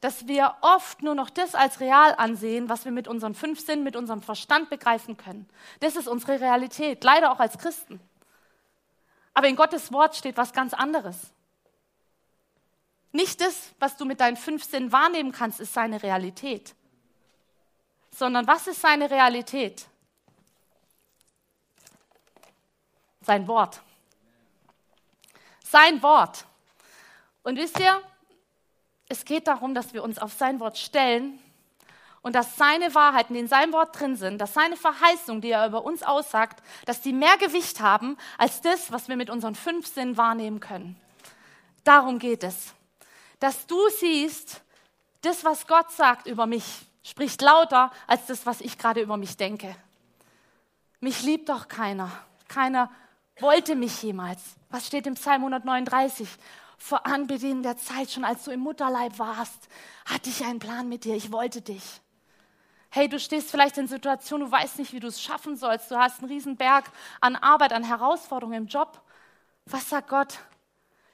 dass 0.00 0.26
wir 0.26 0.54
oft 0.62 1.02
nur 1.02 1.14
noch 1.14 1.28
das 1.28 1.54
als 1.54 1.80
real 1.80 2.14
ansehen, 2.16 2.70
was 2.70 2.86
wir 2.86 2.92
mit 2.92 3.06
unseren 3.06 3.34
fünf 3.34 3.60
Sinnen, 3.60 3.84
mit 3.84 3.96
unserem 3.96 4.22
Verstand 4.22 4.70
begreifen 4.70 5.18
können. 5.18 5.46
Das 5.80 5.94
ist 5.94 6.08
unsere 6.08 6.40
Realität, 6.40 7.04
leider 7.04 7.32
auch 7.32 7.40
als 7.40 7.58
Christen. 7.58 8.00
Aber 9.34 9.46
in 9.46 9.56
Gottes 9.56 9.92
Wort 9.92 10.16
steht 10.16 10.38
was 10.38 10.54
ganz 10.54 10.72
anderes. 10.72 11.35
Nicht 13.16 13.40
das, 13.40 13.70
was 13.78 13.96
du 13.96 14.04
mit 14.04 14.20
deinen 14.20 14.36
fünf 14.36 14.62
Sinnen 14.62 14.92
wahrnehmen 14.92 15.32
kannst, 15.32 15.58
ist 15.58 15.72
seine 15.72 16.02
Realität. 16.02 16.74
Sondern 18.10 18.46
was 18.46 18.66
ist 18.66 18.82
seine 18.82 19.10
Realität? 19.10 19.86
Sein 23.22 23.48
Wort. 23.48 23.80
Sein 25.64 26.02
Wort. 26.02 26.44
Und 27.42 27.56
wisst 27.56 27.80
ihr, 27.80 28.02
es 29.08 29.24
geht 29.24 29.46
darum, 29.46 29.74
dass 29.74 29.94
wir 29.94 30.04
uns 30.04 30.18
auf 30.18 30.34
sein 30.34 30.60
Wort 30.60 30.76
stellen 30.76 31.38
und 32.20 32.34
dass 32.34 32.56
seine 32.58 32.94
Wahrheiten, 32.94 33.32
die 33.32 33.40
in 33.40 33.48
seinem 33.48 33.72
Wort 33.72 33.98
drin 33.98 34.16
sind, 34.16 34.38
dass 34.42 34.52
seine 34.52 34.76
Verheißung, 34.76 35.40
die 35.40 35.52
er 35.52 35.66
über 35.66 35.84
uns 35.84 36.02
aussagt, 36.02 36.62
dass 36.84 37.00
die 37.00 37.14
mehr 37.14 37.38
Gewicht 37.38 37.80
haben 37.80 38.18
als 38.36 38.60
das, 38.60 38.92
was 38.92 39.08
wir 39.08 39.16
mit 39.16 39.30
unseren 39.30 39.54
fünf 39.54 39.86
Sinnen 39.86 40.18
wahrnehmen 40.18 40.60
können. 40.60 41.00
Darum 41.82 42.18
geht 42.18 42.44
es 42.44 42.74
dass 43.38 43.66
du 43.66 43.78
siehst, 43.98 44.62
das, 45.22 45.44
was 45.44 45.66
Gott 45.66 45.90
sagt 45.90 46.26
über 46.26 46.46
mich, 46.46 46.64
spricht 47.02 47.42
lauter 47.42 47.90
als 48.06 48.26
das, 48.26 48.46
was 48.46 48.60
ich 48.60 48.78
gerade 48.78 49.00
über 49.00 49.16
mich 49.16 49.36
denke. 49.36 49.74
Mich 51.00 51.22
liebt 51.22 51.48
doch 51.48 51.68
keiner. 51.68 52.10
Keiner 52.48 52.90
wollte 53.38 53.76
mich 53.76 54.02
jemals. 54.02 54.40
Was 54.70 54.86
steht 54.86 55.06
im 55.06 55.14
Psalm 55.14 55.42
139? 55.42 56.28
Vor 56.78 57.06
Anbeginn 57.06 57.62
der 57.62 57.76
Zeit, 57.76 58.10
schon 58.10 58.24
als 58.24 58.44
du 58.44 58.50
im 58.50 58.60
Mutterleib 58.60 59.18
warst, 59.18 59.68
hatte 60.04 60.30
ich 60.30 60.44
einen 60.44 60.58
Plan 60.58 60.88
mit 60.88 61.04
dir. 61.04 61.14
Ich 61.14 61.32
wollte 61.32 61.62
dich. 61.62 62.00
Hey, 62.90 63.08
du 63.08 63.18
stehst 63.18 63.50
vielleicht 63.50 63.78
in 63.78 63.88
Situationen, 63.88 64.46
du 64.46 64.52
weißt 64.52 64.78
nicht, 64.78 64.92
wie 64.92 65.00
du 65.00 65.08
es 65.08 65.20
schaffen 65.20 65.56
sollst. 65.56 65.90
Du 65.90 65.96
hast 65.96 66.20
einen 66.20 66.30
riesen 66.30 66.56
Berg 66.56 66.90
an 67.20 67.36
Arbeit, 67.36 67.72
an 67.72 67.84
Herausforderungen 67.84 68.62
im 68.62 68.66
Job. 68.66 69.00
Was 69.66 69.90
sagt 69.90 70.08
Gott? 70.08 70.38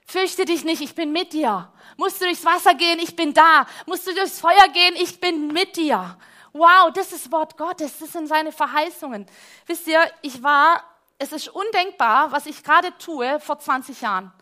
Fürchte 0.07 0.45
dich 0.45 0.65
nicht, 0.65 0.83
ich 0.83 0.95
bin 0.95 1.13
mit 1.13 1.33
dir. 1.33 1.73
Musst 1.97 2.21
du 2.21 2.25
durchs 2.25 2.45
Wasser 2.45 2.75
gehen, 2.75 2.99
ich 2.99 3.17
bin 3.17 3.33
da. 3.33 3.67
Musst 3.87 4.07
du 4.07 4.15
durchs 4.15 4.41
Feuer 4.41 4.69
gehen, 4.73 4.95
ich 4.97 5.21
bin 5.21 5.49
mit 5.49 5.77
dir. 5.77 6.17
Wow, 6.53 6.93
das 6.93 7.13
ist 7.13 7.33
Wort 7.33 7.57
Gottes, 7.57 7.99
das 7.99 8.13
sind 8.13 8.27
seine 8.27 8.53
Verheißungen. 8.53 9.27
Wisst 9.67 9.87
ihr, 9.87 10.01
ich 10.21 10.43
war, 10.43 10.85
es 11.19 11.33
ist 11.33 11.49
undenkbar, 11.49 12.31
was 12.33 12.47
ich 12.47 12.63
gerade 12.63 12.97
tue 12.99 13.41
vor 13.41 13.59
20 13.59 14.03
Jahren. 14.03 14.33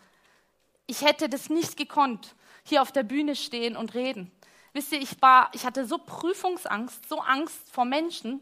Ich 0.87 1.03
hätte 1.03 1.29
das 1.29 1.51
nicht 1.51 1.77
gekonnt, 1.77 2.35
hier 2.65 2.83
auf 2.83 2.91
der 2.91 3.05
Bühne 3.05 3.37
stehen 3.37 3.77
und 3.77 3.95
reden. 3.95 4.33
Wisst 4.73 4.93
ihr, 4.93 5.01
ich 5.01 5.21
war, 5.23 5.51
ich 5.53 5.65
hatte 5.65 5.87
so 5.87 5.99
Prüfungsangst, 5.99 7.09
so 7.09 7.21
Angst 7.21 7.71
vor 7.71 7.85
Menschen. 7.85 8.41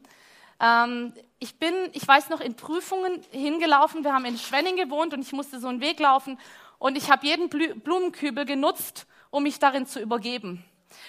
Ähm, 0.61 1.13
ich 1.39 1.59
bin, 1.59 1.75
ich 1.93 2.07
weiß 2.07 2.31
noch, 2.31 2.41
in 2.41 2.55
Prüfungen 2.55 3.23
hingelaufen. 3.31 4.03
Wir 4.03 4.15
haben 4.15 4.25
in 4.25 4.39
Schwenning 4.39 4.77
gewohnt 4.77 5.13
und 5.13 5.21
ich 5.21 5.33
musste 5.33 5.61
so 5.61 5.69
einen 5.69 5.81
Weg 5.81 6.01
laufen 6.01 6.39
und 6.79 6.97
ich 6.97 7.11
habe 7.11 7.27
jeden 7.27 7.49
Blumenkübel 7.49 8.45
genutzt, 8.45 9.07
um 9.31 9.43
mich 9.43 9.59
darin 9.59 9.87
zu 9.87 10.01
übergeben, 10.01 10.65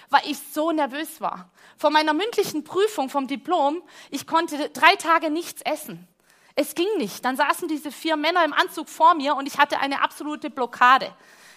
weil 0.10 0.22
ich 0.26 0.38
so 0.52 0.72
nervös 0.72 1.22
war. 1.22 1.50
Vor 1.78 1.92
meiner 1.92 2.14
mündlichen 2.14 2.64
Prüfung 2.64 3.10
vom 3.10 3.28
Diplom, 3.28 3.82
ich 4.10 4.28
konnte 4.28 4.70
drei 4.70 4.96
Tage 4.96 5.30
nichts 5.30 5.62
essen. 5.62 6.08
Es 6.56 6.76
ging 6.76 6.90
nicht. 6.98 7.24
Dann 7.24 7.38
saßen 7.38 7.68
diese 7.70 7.92
vier 7.92 8.18
Männer 8.18 8.44
im 8.44 8.52
Anzug 8.52 8.90
vor 8.90 9.14
mir 9.14 9.36
und 9.36 9.48
ich 9.48 9.58
hatte 9.58 9.80
eine 9.80 10.02
absolute 10.02 10.50
Blockade. 10.50 11.14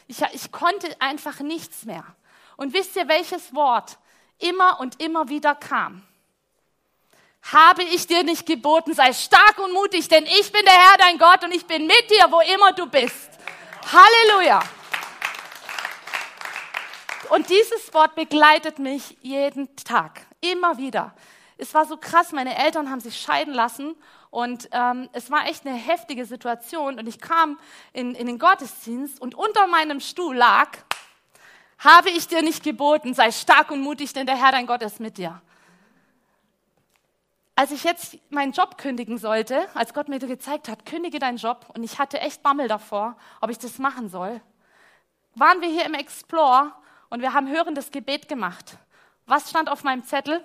Ich, 0.07 0.23
ich 0.33 0.53
konnte 0.53 0.95
einfach 1.01 1.41
nichts 1.41 1.85
mehr. 1.85 2.05
Und 2.57 2.73
wisst 2.73 2.95
ihr, 2.95 3.09
welches 3.09 3.55
Wort 3.55 3.99
immer 4.39 4.79
und 4.79 5.03
immer 5.03 5.29
wieder 5.29 5.55
kam? 5.55 6.03
Habe 7.51 7.83
ich 7.83 8.07
dir 8.07 8.23
nicht 8.23 8.47
geboten, 8.47 8.95
sei 8.95 9.13
stark 9.13 9.59
und 9.59 9.73
mutig, 9.73 10.07
denn 10.07 10.25
ich 10.25 10.53
bin 10.53 10.65
der 10.65 10.75
Herr, 10.75 10.99
dein 10.99 11.19
Gott, 11.19 11.43
und 11.43 11.53
ich 11.53 11.67
bin 11.67 11.87
mit 11.87 12.11
dir, 12.11 12.31
wo 12.31 12.41
immer 12.55 12.73
du 12.73 12.87
bist. 12.87 13.32
Halleluja. 13.91 14.63
Und 17.31 17.49
dieses 17.49 17.93
Wort 17.95 18.15
begleitet 18.15 18.79
mich 18.79 19.17
jeden 19.23 19.75
Tag, 19.77 20.21
immer 20.41 20.77
wieder. 20.79 21.15
Es 21.57 21.73
war 21.75 21.87
so 21.87 21.97
krass, 21.97 22.33
meine 22.33 22.57
Eltern 22.59 22.91
haben 22.91 23.01
sich 23.01 23.21
scheiden 23.21 23.55
lassen 23.55 23.95
und 24.31 24.69
ähm, 24.73 25.09
es 25.13 25.31
war 25.31 25.47
echt 25.47 25.67
eine 25.67 25.77
heftige 25.77 26.27
Situation 26.27 26.99
und 26.99 27.07
ich 27.07 27.21
kam 27.21 27.59
in, 27.93 28.15
in 28.15 28.27
den 28.27 28.39
Gottesdienst 28.39 29.21
und 29.21 29.35
unter 29.35 29.67
meinem 29.67 30.01
Stuhl 30.01 30.37
lag, 30.37 30.71
habe 31.79 32.11
ich 32.11 32.29
dir 32.29 32.43
nicht 32.43 32.63
geboten, 32.63 33.15
sei 33.15 33.31
stark 33.33 33.71
und 33.71 33.81
mutig, 33.81 34.13
denn 34.13 34.27
der 34.27 34.37
Herr 34.37 34.53
dein 34.53 34.67
Gott 34.67 34.83
ist 34.83 35.01
mit 35.01 35.19
dir. 35.19 35.41
Als 37.55 37.71
ich 37.71 37.85
jetzt 37.85 38.17
meinen 38.31 38.53
Job 38.53 38.79
kündigen 38.79 39.19
sollte, 39.19 39.69
als 39.75 39.93
Gott 39.93 40.09
mir 40.09 40.19
gezeigt 40.19 40.69
hat, 40.69 40.87
kündige 40.87 41.19
deinen 41.19 41.37
Job, 41.37 41.67
und 41.75 41.85
ich 41.85 41.99
hatte 41.99 42.19
echt 42.21 42.43
Bammel 42.43 42.67
davor, 42.67 43.17
ob 43.41 43.51
ich 43.51 43.59
das 43.59 43.79
machen 43.79 44.09
soll, 44.09 44.41
waren 45.35 45.61
wir 45.61 45.69
hier 45.69 45.85
im 45.85 45.95
Explore 45.95 46.73
und 47.11 47.21
wir 47.21 47.35
haben 47.35 47.49
hörendes 47.49 47.91
Gebet 47.91 48.29
gemacht. 48.29 48.79
Was 49.27 49.51
stand 49.51 49.69
auf 49.69 49.85
meinem 49.85 50.05
Zettel? 50.05 50.43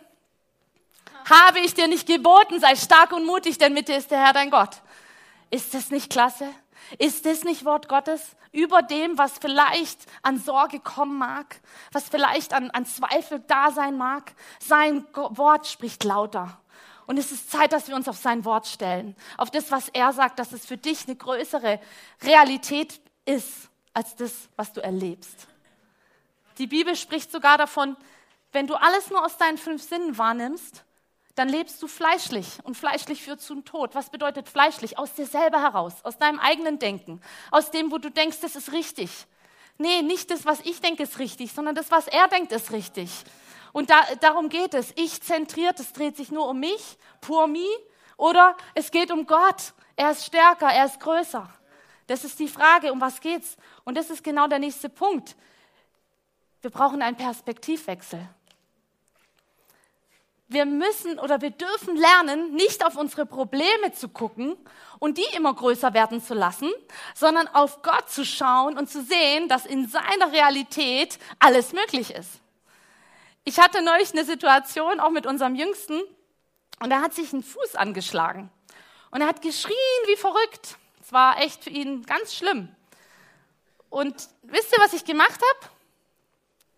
Habe 1.30 1.60
ich 1.60 1.74
dir 1.74 1.88
nicht 1.88 2.08
geboten, 2.08 2.60
sei 2.60 2.76
stark 2.76 3.14
und 3.14 3.26
mutig, 3.26 3.58
denn 3.58 3.74
mit 3.74 3.88
dir 3.88 3.98
ist 3.98 4.12
der 4.12 4.24
Herr 4.24 4.34
dein 4.34 4.52
Gott. 4.52 4.82
Ist 5.50 5.74
das 5.74 5.92
nicht 5.92 6.12
klasse? 6.12 6.50
Ist 6.98 7.26
das 7.26 7.44
nicht 7.44 7.66
Wort 7.66 7.90
Gottes 7.90 8.36
über 8.52 8.82
dem, 8.82 9.18
was 9.18 9.38
vielleicht 9.40 10.00
an 10.24 10.40
Sorge 10.40 10.80
kommen 10.80 11.18
mag, 11.18 11.62
was 11.92 12.10
vielleicht 12.10 12.54
an, 12.54 12.70
an 12.72 12.86
Zweifel 12.86 13.44
da 13.48 13.72
sein 13.72 13.98
mag? 13.98 14.34
Sein 14.60 15.06
Wort 15.14 15.68
spricht 15.68 16.04
lauter. 16.04 16.60
Und 17.08 17.18
es 17.18 17.32
ist 17.32 17.50
Zeit, 17.50 17.72
dass 17.72 17.88
wir 17.88 17.96
uns 17.96 18.08
auf 18.08 18.18
sein 18.18 18.46
Wort 18.46 18.68
stellen, 18.68 19.16
auf 19.38 19.50
das, 19.50 19.72
was 19.72 19.90
er 19.90 20.14
sagt, 20.14 20.40
dass 20.40 20.52
es 20.52 20.66
für 20.66 20.78
dich 20.78 21.08
eine 21.08 21.16
größere 21.16 21.80
Realität 22.22 23.00
ist 23.26 23.70
als 23.94 24.16
das, 24.16 24.50
was 24.58 24.74
du 24.74 24.82
erlebst. 24.82 25.48
Die 26.58 26.68
Bibel 26.68 26.96
spricht 26.96 27.32
sogar 27.32 27.58
davon, 27.58 27.96
wenn 28.52 28.68
du 28.68 28.76
alles 28.76 29.10
nur 29.10 29.26
aus 29.26 29.38
deinen 29.38 29.58
fünf 29.58 29.82
Sinnen 29.82 30.18
wahrnimmst, 30.18 30.84
dann 31.36 31.50
lebst 31.50 31.82
du 31.82 31.88
fleischlich 31.88 32.48
und 32.64 32.76
fleischlich 32.76 33.24
führt 33.24 33.42
zum 33.42 33.64
Tod. 33.64 33.94
Was 33.96 34.10
bedeutet 34.10 34.50
fleischlich? 34.50 34.98
Aus 34.98 35.14
dir 35.14 35.28
selber 35.28 35.62
heraus, 35.62 35.94
aus 36.04 36.18
deinem 36.18 36.40
eigenen 36.40 36.80
Denken, 36.80 37.22
aus 37.52 37.72
dem, 37.72 37.92
wo 37.92 38.00
du 38.00 38.10
denkst, 38.10 38.40
das 38.42 38.56
ist 38.56 38.74
richtig. 38.74 39.10
Nee, 39.78 40.02
nicht 40.02 40.32
das, 40.32 40.46
was 40.46 40.60
ich 40.62 40.82
denke, 40.82 41.04
ist 41.04 41.20
richtig, 41.20 41.54
sondern 41.54 41.76
das, 41.76 41.92
was 41.92 42.08
er 42.08 42.28
denkt, 42.28 42.52
ist 42.52 42.72
richtig. 42.72 43.12
Und 43.78 43.92
da, 43.92 44.02
darum 44.22 44.50
geht 44.50 44.74
es. 44.74 44.92
Ich 44.96 45.22
zentriert, 45.22 45.80
es 45.80 45.94
dreht 45.94 46.18
sich 46.18 46.32
nur 46.32 46.50
um 46.50 46.60
mich, 46.60 46.98
pour 47.22 47.46
me, 47.46 47.68
oder 48.18 48.58
es 48.74 48.90
geht 48.90 49.12
um 49.12 49.28
Gott. 49.28 49.72
Er 49.96 50.10
ist 50.10 50.26
stärker, 50.26 50.66
er 50.66 50.86
ist 50.86 51.00
größer. 51.00 51.48
Das 52.08 52.24
ist 52.24 52.40
die 52.40 52.48
Frage, 52.48 52.92
um 52.92 53.00
was 53.00 53.22
geht's? 53.22 53.56
Und 53.84 53.96
das 53.96 54.10
ist 54.10 54.24
genau 54.24 54.48
der 54.48 54.58
nächste 54.58 54.90
Punkt. 54.90 55.36
Wir 56.64 56.72
brauchen 56.72 57.04
einen 57.04 57.18
Perspektivwechsel. 57.18 58.28
Wir 60.48 60.66
müssen 60.66 61.20
oder 61.20 61.40
wir 61.42 61.52
dürfen 61.52 61.98
lernen, 61.98 62.56
nicht 62.56 62.84
auf 62.84 62.98
unsere 62.98 63.28
Probleme 63.28 63.94
zu 63.94 64.10
gucken 64.10 64.58
und 64.98 65.20
die 65.20 65.36
immer 65.36 65.54
größer 65.54 65.94
werden 65.94 66.20
zu 66.20 66.34
lassen, 66.34 66.72
sondern 67.14 67.48
auf 67.50 67.84
Gott 67.84 68.10
zu 68.10 68.26
schauen 68.26 68.76
und 68.76 68.90
zu 68.90 69.04
sehen, 69.04 69.48
dass 69.48 69.68
in 69.68 69.88
seiner 69.88 70.32
Realität 70.32 71.20
alles 71.38 71.74
möglich 71.74 72.10
ist. 72.10 72.42
Ich 73.48 73.60
hatte 73.60 73.82
neulich 73.82 74.12
eine 74.12 74.26
Situation, 74.26 75.00
auch 75.00 75.10
mit 75.10 75.26
unserem 75.26 75.56
Jüngsten, 75.56 76.02
und 76.82 76.92
er 76.92 77.02
hat 77.02 77.14
sich 77.14 77.32
einen 77.32 77.44
Fuß 77.44 77.76
angeschlagen. 77.76 78.52
Und 79.10 79.22
er 79.22 79.28
hat 79.28 79.42
geschrien 79.42 79.74
wie 80.06 80.18
verrückt. 80.18 80.76
Es 81.02 81.14
war 81.14 81.40
echt 81.40 81.64
für 81.64 81.70
ihn 81.70 82.04
ganz 82.04 82.36
schlimm. 82.36 82.68
Und 83.90 84.16
wisst 84.42 84.74
ihr, 84.74 84.84
was 84.84 84.92
ich 84.92 85.06
gemacht 85.06 85.40
habe? 85.40 85.74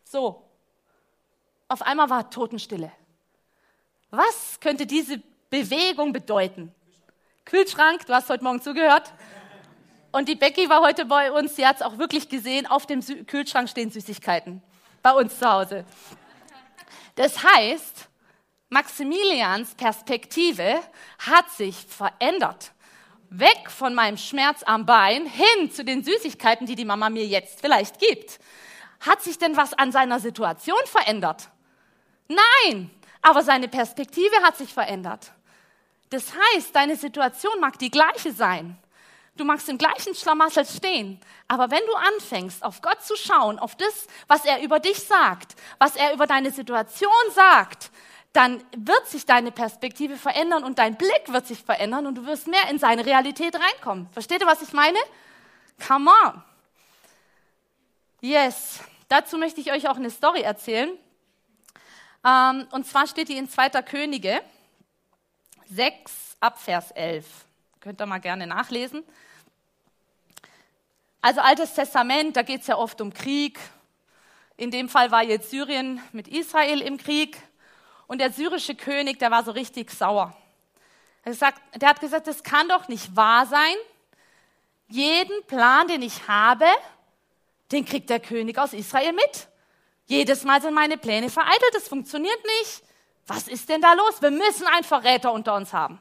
So. 0.03 0.43
Auf 1.69 1.81
einmal 1.81 2.11
war 2.11 2.29
Totenstille. 2.29 2.91
Was 4.11 4.59
könnte 4.59 4.85
diese 4.85 5.23
Bewegung 5.49 6.13
bedeuten? 6.13 6.71
Kühlschrank, 7.45 8.05
du 8.05 8.13
hast 8.13 8.29
heute 8.29 8.43
Morgen 8.43 8.61
zugehört. 8.61 9.11
Und 10.11 10.29
die 10.29 10.35
Becky 10.35 10.69
war 10.69 10.81
heute 10.81 11.05
bei 11.05 11.31
uns, 11.31 11.55
sie 11.55 11.65
hat 11.65 11.77
es 11.77 11.81
auch 11.81 11.97
wirklich 11.97 12.29
gesehen, 12.29 12.67
auf 12.67 12.85
dem 12.85 13.01
Kühlschrank 13.25 13.69
stehen 13.69 13.89
Süßigkeiten. 13.89 14.61
Bei 15.01 15.13
uns 15.13 15.39
zu 15.39 15.51
Hause. 15.51 15.83
Das 17.19 17.43
heißt, 17.43 18.07
Maximilians 18.69 19.75
Perspektive 19.75 20.79
hat 21.17 21.51
sich 21.51 21.75
verändert. 21.75 22.71
Weg 23.29 23.69
von 23.69 23.93
meinem 23.93 24.15
Schmerz 24.15 24.63
am 24.63 24.85
Bein 24.85 25.25
hin 25.25 25.69
zu 25.69 25.83
den 25.83 26.01
Süßigkeiten, 26.01 26.65
die 26.65 26.75
die 26.75 26.85
Mama 26.85 27.09
mir 27.09 27.25
jetzt 27.25 27.59
vielleicht 27.59 27.99
gibt. 27.99 28.39
Hat 29.01 29.21
sich 29.21 29.38
denn 29.38 29.57
was 29.57 29.73
an 29.73 29.91
seiner 29.91 30.21
Situation 30.21 30.79
verändert? 30.85 31.49
Nein, 32.29 32.89
aber 33.21 33.43
seine 33.43 33.67
Perspektive 33.67 34.38
hat 34.41 34.55
sich 34.55 34.73
verändert. 34.73 35.33
Das 36.11 36.31
heißt, 36.55 36.73
deine 36.73 36.95
Situation 36.95 37.59
mag 37.59 37.77
die 37.79 37.91
gleiche 37.91 38.31
sein. 38.31 38.77
Du 39.39 39.46
magst 39.46 39.69
im 39.69 39.77
gleichen 39.77 40.13
Schlamassel 40.13 40.65
stehen, 40.65 41.17
aber 41.48 41.72
wenn 41.72 41.79
du 41.86 41.93
anfängst, 41.96 42.62
auf 42.62 42.81
Gott 42.81 43.01
zu 43.01 43.15
schauen, 43.15 43.58
auf 43.58 43.74
das, 43.77 44.08
was 44.27 44.43
er 44.43 44.62
über 44.62 44.81
dich 44.81 45.00
sagt, 45.00 45.55
was 45.77 45.96
er 45.96 46.13
über 46.13 46.27
deine 46.27 46.51
Situation 46.51 47.10
sagt, 47.34 47.89
dann 48.34 48.62
wird 48.75 49.08
sich 49.08 49.25
deine 49.25 49.53
Perspektive 49.53 50.17
verändern 50.17 50.65
und 50.65 50.77
dein 50.77 50.98
Blick 50.98 51.24
wird 51.27 51.48
sich 51.48 51.63
verändern 51.63 52.05
und 52.05 52.15
du 52.15 52.25
wirst 52.25 52.48
mehr 52.48 52.69
in 52.69 52.79
seine 52.79 53.05
Realität 53.05 53.55
reinkommen. 53.55 54.10
Versteht 54.12 54.41
ihr, 54.41 54.48
was 54.48 54.62
ich 54.62 54.74
meine? 54.74 55.00
Come 55.88 56.12
on. 56.25 56.43
Yes. 58.19 58.81
Dazu 59.08 59.38
möchte 59.38 59.62
ich 59.62 59.72
euch 59.72 59.88
auch 59.88 59.96
eine 59.96 60.10
Story 60.10 60.41
erzählen. 60.41 60.89
Ähm, 62.25 62.67
und 62.72 62.86
zwar 62.86 63.08
steht 63.08 63.29
die 63.29 63.38
in 63.38 63.50
2. 63.50 63.69
Könige 63.84 64.41
6 65.69 66.36
ab 66.41 66.60
Vers 66.60 66.91
11. 66.91 67.25
Könnt 67.79 68.01
ihr 68.01 68.05
mal 68.05 68.19
gerne 68.19 68.46
nachlesen. 68.46 69.05
Also 71.21 71.41
Altes 71.41 71.73
Testament, 71.73 72.38
da 72.38 72.43
geht 72.43 72.61
es 72.61 72.67
ja 72.67 72.77
oft 72.77 73.01
um 73.01 73.13
Krieg. 73.13 73.59
In 74.55 74.71
dem 74.71 74.88
Fall 74.88 75.11
war 75.11 75.23
jetzt 75.23 75.49
Syrien 75.49 76.01
mit 76.11 76.27
Israel 76.27 76.81
im 76.81 76.97
Krieg. 76.97 77.38
Und 78.07 78.19
der 78.19 78.31
syrische 78.31 78.75
König, 78.75 79.19
der 79.19 79.29
war 79.29 79.43
so 79.43 79.51
richtig 79.51 79.91
sauer. 79.91 80.35
Er 81.23 81.33
sagt, 81.33 81.61
der 81.81 81.89
hat 81.89 81.99
gesagt, 81.99 82.27
das 82.27 82.43
kann 82.43 82.69
doch 82.69 82.88
nicht 82.88 83.15
wahr 83.15 83.45
sein. 83.45 83.75
Jeden 84.88 85.45
Plan, 85.45 85.88
den 85.88 86.01
ich 86.01 86.27
habe, 86.27 86.65
den 87.71 87.85
kriegt 87.85 88.09
der 88.09 88.19
König 88.19 88.57
aus 88.57 88.73
Israel 88.73 89.13
mit. 89.13 89.47
Jedes 90.07 90.43
Mal 90.43 90.61
sind 90.61 90.73
meine 90.73 90.97
Pläne 90.97 91.29
vereitelt, 91.29 91.75
das 91.75 91.88
funktioniert 91.88 92.39
nicht. 92.59 92.83
Was 93.27 93.47
ist 93.47 93.69
denn 93.69 93.81
da 93.81 93.93
los? 93.93 94.21
Wir 94.21 94.31
müssen 94.31 94.65
einen 94.65 94.83
Verräter 94.83 95.31
unter 95.31 95.53
uns 95.53 95.71
haben. 95.71 95.99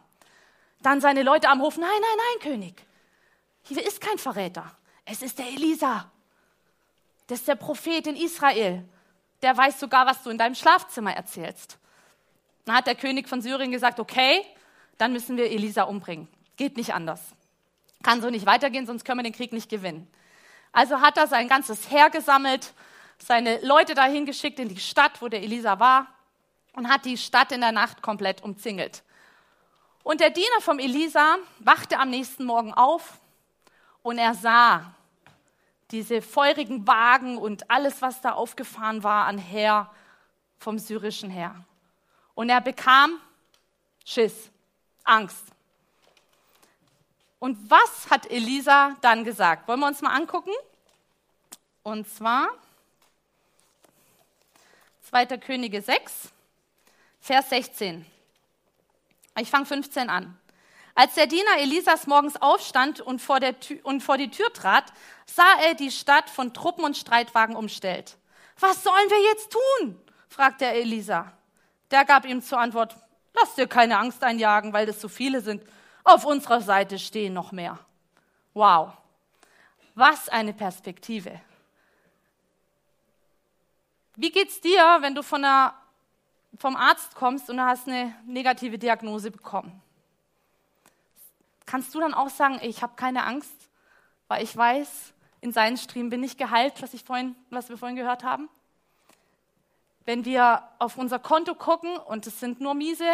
Dann 0.80 1.00
seine 1.02 1.22
Leute 1.22 1.48
am 1.48 1.60
Hof, 1.60 1.76
nein, 1.76 1.90
nein, 1.90 2.00
nein, 2.16 2.50
König. 2.52 2.82
Hier 3.64 3.87
ist 3.87 4.00
kein 4.00 4.16
Verräter. 4.16 4.75
Es 5.10 5.22
ist 5.22 5.38
der 5.38 5.46
Elisa. 5.46 6.10
Das 7.28 7.40
ist 7.40 7.48
der 7.48 7.54
Prophet 7.54 8.06
in 8.06 8.16
Israel. 8.16 8.86
Der 9.40 9.56
weiß 9.56 9.80
sogar, 9.80 10.06
was 10.06 10.22
du 10.22 10.30
in 10.30 10.36
deinem 10.36 10.54
Schlafzimmer 10.54 11.14
erzählst. 11.14 11.78
Dann 12.66 12.76
hat 12.76 12.86
der 12.86 12.94
König 12.94 13.26
von 13.26 13.40
Syrien 13.40 13.70
gesagt, 13.70 14.00
okay, 14.00 14.44
dann 14.98 15.12
müssen 15.12 15.38
wir 15.38 15.50
Elisa 15.50 15.84
umbringen. 15.84 16.28
Geht 16.56 16.76
nicht 16.76 16.92
anders. 16.92 17.22
Kann 18.02 18.20
so 18.20 18.28
nicht 18.28 18.44
weitergehen, 18.44 18.86
sonst 18.86 19.04
können 19.04 19.20
wir 19.20 19.22
den 19.22 19.32
Krieg 19.32 19.52
nicht 19.52 19.70
gewinnen. 19.70 20.06
Also 20.72 21.00
hat 21.00 21.16
er 21.16 21.26
sein 21.26 21.48
ganzes 21.48 21.90
Heer 21.90 22.10
gesammelt, 22.10 22.74
seine 23.18 23.60
Leute 23.64 23.94
dahin 23.94 24.26
geschickt 24.26 24.58
in 24.58 24.68
die 24.68 24.78
Stadt, 24.78 25.22
wo 25.22 25.28
der 25.28 25.42
Elisa 25.42 25.78
war, 25.80 26.08
und 26.74 26.90
hat 26.90 27.06
die 27.06 27.16
Stadt 27.16 27.50
in 27.52 27.62
der 27.62 27.72
Nacht 27.72 28.02
komplett 28.02 28.42
umzingelt. 28.42 29.02
Und 30.02 30.20
der 30.20 30.30
Diener 30.30 30.60
vom 30.60 30.78
Elisa 30.78 31.36
wachte 31.60 31.98
am 31.98 32.10
nächsten 32.10 32.44
Morgen 32.44 32.74
auf 32.74 33.18
und 34.02 34.18
er 34.18 34.34
sah 34.34 34.94
diese 35.90 36.21
feurigen 36.21 36.87
Wagen 36.87 37.38
und 37.38 37.71
alles, 37.71 38.02
was 38.02 38.21
da 38.21 38.33
aufgefahren 38.33 39.02
war 39.02 39.26
an 39.26 39.38
Heer 39.38 39.90
vom 40.59 40.78
syrischen 40.78 41.30
Heer. 41.30 41.64
Und 42.35 42.50
er 42.50 42.61
bekam 42.61 43.18
Schiss, 44.04 44.50
Angst. 45.04 45.45
Und 47.38 47.71
was 47.71 48.11
hat 48.11 48.30
Elisa 48.30 48.97
dann 49.00 49.25
gesagt? 49.25 49.68
Wollen 49.68 49.80
wir 49.80 49.87
uns 49.87 50.02
mal 50.02 50.14
angucken? 50.14 50.52
Und 51.83 52.09
zwar 52.09 52.49
2. 55.02 55.38
Könige 55.38 55.80
6, 55.80 56.30
Vers 57.21 57.49
16. 57.50 58.04
Ich 59.38 59.50
fange 59.50 59.66
15 59.66 60.11
an. 60.11 60.38
Als 60.98 61.14
der 61.14 61.28
Diener 61.28 61.58
Elisas 61.58 62.08
morgens 62.08 62.42
aufstand 62.42 63.00
und 63.00 63.22
vor, 63.22 63.38
und 63.84 64.02
vor 64.02 64.18
die 64.18 64.32
Tür 64.32 64.52
trat, 64.52 64.92
sah 65.26 65.54
er 65.64 65.74
die 65.74 65.92
Stadt 65.92 66.28
von 66.28 66.52
Truppen 66.52 66.82
und 66.82 66.96
Streitwagen 66.96 67.54
umstellt. 67.54 68.16
Was 68.58 68.82
sollen 68.82 69.08
wir 69.08 69.22
jetzt 69.30 69.52
tun? 69.52 69.96
fragte 70.28 70.64
er 70.64 70.74
Elisa. 70.74 71.32
Der 71.92 72.04
gab 72.04 72.24
ihm 72.24 72.42
zur 72.42 72.58
Antwort, 72.58 72.96
lass 73.32 73.54
dir 73.54 73.68
keine 73.68 73.96
Angst 73.96 74.24
einjagen, 74.24 74.72
weil 74.72 74.88
es 74.88 75.00
so 75.00 75.06
viele 75.06 75.40
sind. 75.40 75.62
Auf 76.02 76.24
unserer 76.24 76.62
Seite 76.62 76.98
stehen 76.98 77.32
noch 77.32 77.52
mehr. 77.52 77.78
Wow, 78.52 78.90
was 79.94 80.28
eine 80.28 80.52
Perspektive. 80.52 81.40
Wie 84.16 84.32
geht's 84.32 84.60
dir, 84.60 84.98
wenn 84.98 85.14
du 85.14 85.22
von 85.22 85.42
der, 85.42 85.74
vom 86.58 86.74
Arzt 86.74 87.14
kommst 87.14 87.48
und 87.50 87.58
du 87.58 87.62
hast 87.62 87.86
eine 87.86 88.16
negative 88.26 88.78
Diagnose 88.78 89.30
bekommen? 89.30 89.80
Kannst 91.68 91.94
du 91.94 92.00
dann 92.00 92.14
auch 92.14 92.30
sagen, 92.30 92.58
ich 92.62 92.82
habe 92.82 92.94
keine 92.96 93.25
Angst, 93.25 93.52
weil 94.26 94.42
ich 94.42 94.56
weiß, 94.56 95.12
in 95.42 95.52
seinen 95.52 95.76
Striemen 95.76 96.08
bin 96.08 96.25
ich 96.25 96.38
geheilt, 96.38 96.80
was, 96.80 96.94
ich 96.94 97.04
vorhin, 97.04 97.37
was 97.50 97.68
wir 97.68 97.76
vorhin 97.76 97.94
gehört 97.94 98.25
haben? 98.25 98.48
Wenn 100.06 100.25
wir 100.25 100.62
auf 100.78 100.96
unser 100.96 101.18
Konto 101.18 101.54
gucken 101.54 101.94
und 101.98 102.26
es 102.26 102.40
sind 102.40 102.62
nur 102.62 102.72
miese 102.72 103.04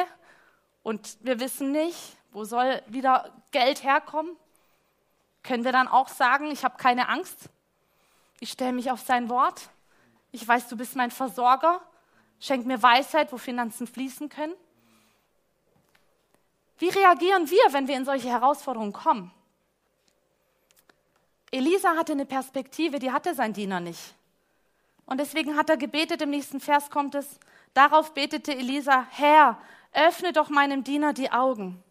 und 0.84 1.18
wir 1.23 1.40
wissen 1.40 1.73
nicht, 1.73 2.16
wo 2.30 2.44
soll 2.44 2.80
wieder 2.86 3.32
Geld 3.50 3.82
herkommen? 3.82 4.36
Können 5.43 5.64
wir 5.64 5.73
dann 5.73 5.88
auch 5.88 6.06
sagen, 6.06 6.49
ich 6.52 6.64
habe 6.64 6.76
keine 6.76 7.08
Angst? 7.08 7.50
Ich 8.38 8.52
stelle 8.52 8.73
mich 8.73 8.93
auf 8.93 9.00
sein 9.00 9.28
Wort. 9.28 9.69
Ich 10.30 10.47
weiß, 10.47 10.69
du 10.69 10.76
bist 10.76 10.95
mein 10.95 11.10
Versorger. 11.10 11.80
Schenk 12.38 12.67
mir 12.67 12.80
Weisheit, 12.80 13.32
wo 13.32 13.36
Finanzen 13.36 13.88
fließen 13.88 14.28
können. 14.28 14.54
Wie 16.78 16.89
reagieren 16.89 17.49
wir, 17.50 17.73
wenn 17.73 17.89
wir 17.89 17.97
in 17.97 18.04
solche 18.04 18.28
Herausforderungen 18.28 18.93
kommen? 18.93 19.30
Elisa 21.50 21.97
hatte 21.97 22.13
eine 22.13 22.26
Perspektive, 22.26 22.99
die 22.99 23.13
hatte 23.13 23.34
sein 23.34 23.52
Diener 23.52 23.80
nicht. 23.80 24.15
Und 25.06 25.19
deswegen 25.19 25.56
hat 25.56 25.71
er 25.71 25.76
gebetet, 25.76 26.23
im 26.23 26.30
nächsten 26.30 26.60
Vers 26.60 26.91
kommt 26.91 27.15
es, 27.15 27.39
darauf 27.75 28.13
betete 28.15 28.54
Elisa, 28.54 29.06
Herr, 29.10 29.58
öffne 29.93 30.32
doch 30.32 30.49
meinem 30.49 30.82
Diener 30.82 31.13
die 31.13 31.30
Augen. 31.30 31.82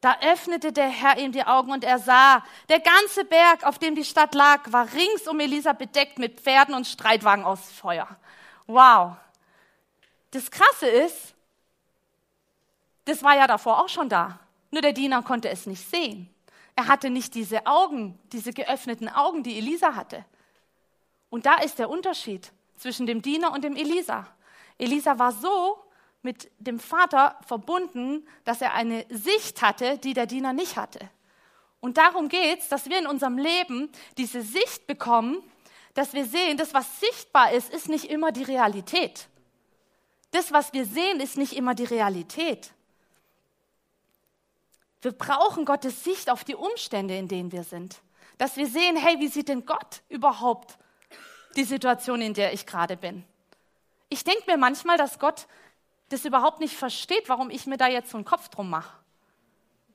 Da 0.00 0.16
öffnete 0.20 0.72
der 0.72 0.88
Herr 0.88 1.16
ihm 1.18 1.32
die 1.32 1.44
Augen 1.44 1.70
und 1.70 1.84
er 1.84 1.98
sah, 1.98 2.44
der 2.68 2.80
ganze 2.80 3.24
Berg, 3.24 3.64
auf 3.64 3.78
dem 3.78 3.94
die 3.94 4.04
Stadt 4.04 4.34
lag, 4.34 4.72
war 4.72 4.92
rings 4.92 5.28
um 5.28 5.38
Elisa 5.38 5.72
bedeckt 5.72 6.18
mit 6.18 6.40
Pferden 6.40 6.74
und 6.74 6.86
Streitwagen 6.86 7.44
aus 7.44 7.70
Feuer. 7.70 8.08
Wow. 8.66 9.16
Das 10.32 10.50
Krasse 10.50 10.86
ist, 10.86 11.34
das 13.04 13.22
war 13.22 13.36
ja 13.36 13.46
davor 13.46 13.82
auch 13.82 13.88
schon 13.88 14.08
da. 14.08 14.38
Nur 14.70 14.82
der 14.82 14.92
Diener 14.92 15.22
konnte 15.22 15.48
es 15.48 15.66
nicht 15.66 15.88
sehen. 15.88 16.28
Er 16.74 16.88
hatte 16.88 17.10
nicht 17.10 17.34
diese 17.34 17.66
Augen, 17.66 18.18
diese 18.32 18.52
geöffneten 18.52 19.08
Augen, 19.08 19.42
die 19.42 19.58
Elisa 19.58 19.94
hatte. 19.94 20.24
Und 21.30 21.46
da 21.46 21.56
ist 21.56 21.78
der 21.78 21.90
Unterschied 21.90 22.52
zwischen 22.76 23.06
dem 23.06 23.22
Diener 23.22 23.52
und 23.52 23.64
dem 23.64 23.76
Elisa. 23.76 24.26
Elisa 24.78 25.18
war 25.18 25.32
so 25.32 25.78
mit 26.22 26.50
dem 26.58 26.78
Vater 26.78 27.38
verbunden, 27.46 28.26
dass 28.44 28.60
er 28.60 28.74
eine 28.74 29.04
Sicht 29.10 29.60
hatte, 29.60 29.98
die 29.98 30.14
der 30.14 30.26
Diener 30.26 30.52
nicht 30.52 30.76
hatte. 30.76 31.10
Und 31.80 31.98
darum 31.98 32.28
geht 32.28 32.60
es, 32.60 32.68
dass 32.68 32.88
wir 32.88 32.98
in 32.98 33.06
unserem 33.06 33.38
Leben 33.38 33.90
diese 34.16 34.40
Sicht 34.42 34.86
bekommen, 34.86 35.42
dass 35.94 36.14
wir 36.14 36.24
sehen, 36.24 36.56
das, 36.56 36.72
was 36.72 37.00
sichtbar 37.00 37.52
ist, 37.52 37.72
ist 37.72 37.88
nicht 37.88 38.04
immer 38.04 38.32
die 38.32 38.44
Realität. 38.44 39.26
Das, 40.30 40.52
was 40.52 40.72
wir 40.72 40.86
sehen, 40.86 41.20
ist 41.20 41.36
nicht 41.36 41.52
immer 41.54 41.74
die 41.74 41.84
Realität. 41.84 42.72
Wir 45.02 45.12
brauchen 45.12 45.64
Gottes 45.64 46.04
Sicht 46.04 46.30
auf 46.30 46.44
die 46.44 46.54
Umstände, 46.54 47.16
in 47.16 47.28
denen 47.28 47.52
wir 47.52 47.64
sind. 47.64 48.00
Dass 48.38 48.56
wir 48.56 48.66
sehen, 48.66 48.96
hey, 48.96 49.18
wie 49.18 49.28
sieht 49.28 49.48
denn 49.48 49.66
Gott 49.66 50.02
überhaupt 50.08 50.78
die 51.56 51.64
Situation, 51.64 52.22
in 52.22 52.34
der 52.34 52.52
ich 52.52 52.64
gerade 52.66 52.96
bin? 52.96 53.24
Ich 54.08 54.24
denke 54.24 54.44
mir 54.46 54.56
manchmal, 54.56 54.96
dass 54.96 55.18
Gott 55.18 55.46
das 56.08 56.24
überhaupt 56.24 56.60
nicht 56.60 56.76
versteht, 56.76 57.28
warum 57.28 57.50
ich 57.50 57.66
mir 57.66 57.76
da 57.76 57.88
jetzt 57.88 58.10
so 58.10 58.16
einen 58.16 58.24
Kopf 58.24 58.48
drum 58.48 58.70
mache. 58.70 58.96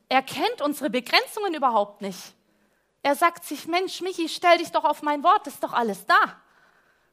Er 0.09 0.21
kennt 0.21 0.61
unsere 0.61 0.89
Begrenzungen 0.89 1.53
überhaupt 1.53 2.01
nicht. 2.01 2.33
Er 3.03 3.15
sagt 3.15 3.45
sich, 3.45 3.67
Mensch, 3.67 4.01
Michi, 4.01 4.27
stell 4.27 4.57
dich 4.57 4.71
doch 4.71 4.83
auf 4.83 5.03
mein 5.03 5.23
Wort, 5.23 5.47
das 5.47 5.55
ist 5.55 5.63
doch 5.63 5.73
alles 5.73 6.05
da. 6.05 6.41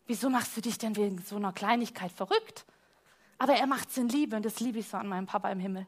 Wieso 0.07 0.29
machst 0.31 0.57
du 0.57 0.61
dich 0.61 0.79
denn 0.79 0.97
wegen 0.97 1.23
so 1.23 1.37
einer 1.37 1.53
Kleinigkeit 1.53 2.11
verrückt? 2.11 2.65
Aber 3.39 3.55
er 3.55 3.67
macht 3.67 3.91
es 3.91 3.97
in 3.97 4.09
Liebe 4.09 4.37
und 4.37 4.45
das 4.45 4.61
liebe 4.61 4.79
ich 4.79 4.89
so 4.89 4.97
an 4.97 5.09
meinem 5.09 5.27
Papa 5.27 5.51
im 5.51 5.61
Himmel. 5.61 5.87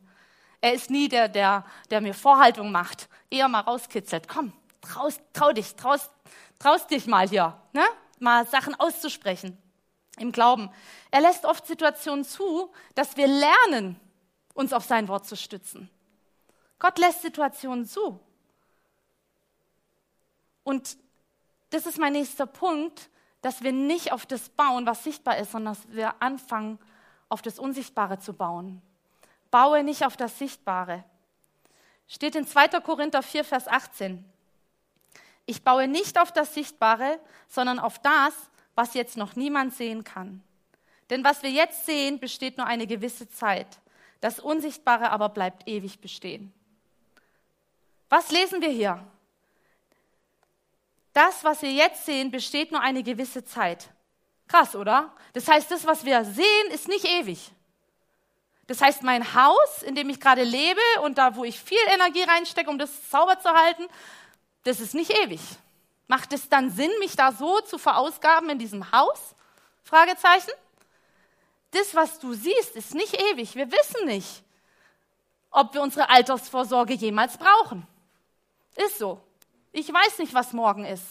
Er 0.67 0.75
ist 0.75 0.91
nie 0.91 1.09
der, 1.09 1.29
der, 1.29 1.65
der 1.91 2.01
mir 2.01 2.13
Vorhaltung 2.13 2.73
macht, 2.73 3.09
eher 3.31 3.47
mal 3.47 3.61
rauskitzelt. 3.61 4.27
Komm, 4.27 4.53
traust, 4.81 5.21
trau 5.33 5.53
dich, 5.53 5.77
traust, 5.77 6.11
traust 6.59 6.91
dich 6.91 7.07
mal 7.07 7.29
hier, 7.29 7.57
ne? 7.73 7.85
mal 8.19 8.45
Sachen 8.49 8.75
auszusprechen 8.75 9.57
im 10.19 10.33
Glauben. 10.33 10.69
Er 11.13 11.21
lässt 11.21 11.45
oft 11.45 11.69
Situationen 11.69 12.25
zu, 12.25 12.73
dass 12.97 13.17
wir 13.17 13.29
lernen, 13.29 13.95
uns 14.55 14.73
auf 14.73 14.85
sein 14.85 15.07
Wort 15.07 15.25
zu 15.25 15.37
stützen. 15.37 15.89
Gott 16.81 16.99
lässt 16.99 17.23
Situationen 17.23 17.87
zu. 17.87 18.19
Und 20.65 20.99
das 21.71 21.87
ist 21.87 22.01
mein 22.01 22.15
nächster 22.15 22.47
Punkt, 22.47 23.09
dass 23.41 23.63
wir 23.63 23.71
nicht 23.71 24.11
auf 24.11 24.27
das 24.27 24.49
bauen, 24.49 24.85
was 24.85 25.05
sichtbar 25.05 25.39
ist, 25.39 25.53
sondern 25.53 25.75
dass 25.75 25.95
wir 25.95 26.21
anfangen, 26.21 26.81
auf 27.29 27.41
das 27.41 27.61
Unsichtbare 27.61 28.19
zu 28.19 28.33
bauen. 28.33 28.83
Baue 29.57 29.83
nicht 29.83 30.05
auf 30.05 30.19
das 30.19 30.39
Sichtbare. 30.39 31.03
Steht 32.09 32.35
in 32.35 32.47
2. 32.47 32.79
Korinther 32.83 33.23
4, 33.23 33.43
Vers 33.43 33.69
18. 33.69 34.23
Ich 35.47 35.65
baue 35.65 35.89
nicht 35.89 36.21
auf 36.21 36.31
das 36.31 36.53
Sichtbare, 36.53 37.19
sondern 37.49 37.79
auf 37.79 37.99
das, 38.01 38.35
was 38.75 38.93
jetzt 38.93 39.17
noch 39.17 39.35
niemand 39.35 39.73
sehen 39.73 40.05
kann. 40.05 40.43
Denn 41.09 41.25
was 41.25 41.43
wir 41.43 41.49
jetzt 41.49 41.87
sehen, 41.87 42.21
besteht 42.21 42.59
nur 42.59 42.67
eine 42.67 42.87
gewisse 42.87 43.31
Zeit. 43.31 43.79
Das 44.21 44.41
Unsichtbare 44.41 45.09
aber 45.09 45.31
bleibt 45.31 45.67
ewig 45.67 46.03
bestehen. 46.03 46.53
Was 48.11 48.31
lesen 48.31 48.61
wir 48.61 48.69
hier? 48.69 49.03
Das, 51.15 51.45
was 51.45 51.63
wir 51.63 51.73
jetzt 51.73 52.05
sehen, 52.05 52.31
besteht 52.31 52.73
nur 52.73 52.83
eine 52.83 53.03
gewisse 53.03 53.43
Zeit. 53.43 53.89
Krass, 54.49 54.77
oder? 54.77 55.15
Das 55.33 55.49
heißt, 55.49 55.71
das, 55.71 55.87
was 55.87 56.05
wir 56.05 56.27
sehen, 56.27 56.71
ist 56.73 56.89
nicht 56.89 57.07
ewig. 57.07 57.53
Das 58.67 58.81
heißt, 58.81 59.03
mein 59.03 59.35
Haus, 59.35 59.83
in 59.83 59.95
dem 59.95 60.09
ich 60.11 60.21
gerade 60.21 60.43
lebe 60.43 60.81
und 61.03 61.19
da, 61.19 61.37
wo 61.37 61.45
ich 61.45 61.61
viel 61.61 61.79
Energie 61.89 62.23
reinstecke, 62.23 62.69
um 62.69 62.79
das 62.79 63.11
sauber 63.11 63.39
zu 63.39 63.49
halten, 63.51 63.87
das 64.65 64.81
ist 64.81 64.95
nicht 64.95 65.17
ewig. 65.23 65.41
Macht 66.09 66.33
es 66.33 66.49
dann 66.49 66.71
Sinn, 66.71 66.91
mich 66.99 67.17
da 67.17 67.33
so 67.33 67.61
zu 67.61 67.79
verausgaben 67.79 68.51
in 68.51 68.59
diesem 68.59 68.91
Haus? 68.93 69.35
Fragezeichen. 69.85 70.51
Das, 71.71 71.95
was 71.95 72.19
du 72.19 72.33
siehst, 72.33 72.75
ist 72.75 72.95
nicht 72.95 73.15
ewig. 73.33 73.55
Wir 73.55 73.71
wissen 73.71 74.07
nicht, 74.07 74.43
ob 75.51 75.75
wir 75.75 75.83
unsere 75.83 76.11
Altersvorsorge 76.11 76.95
jemals 76.95 77.39
brauchen. 77.39 77.87
Ist 78.77 78.99
so. 78.99 79.21
Ich 79.73 79.93
weiß 79.93 80.19
nicht, 80.19 80.35
was 80.35 80.53
morgen 80.53 80.85
ist. 80.85 81.05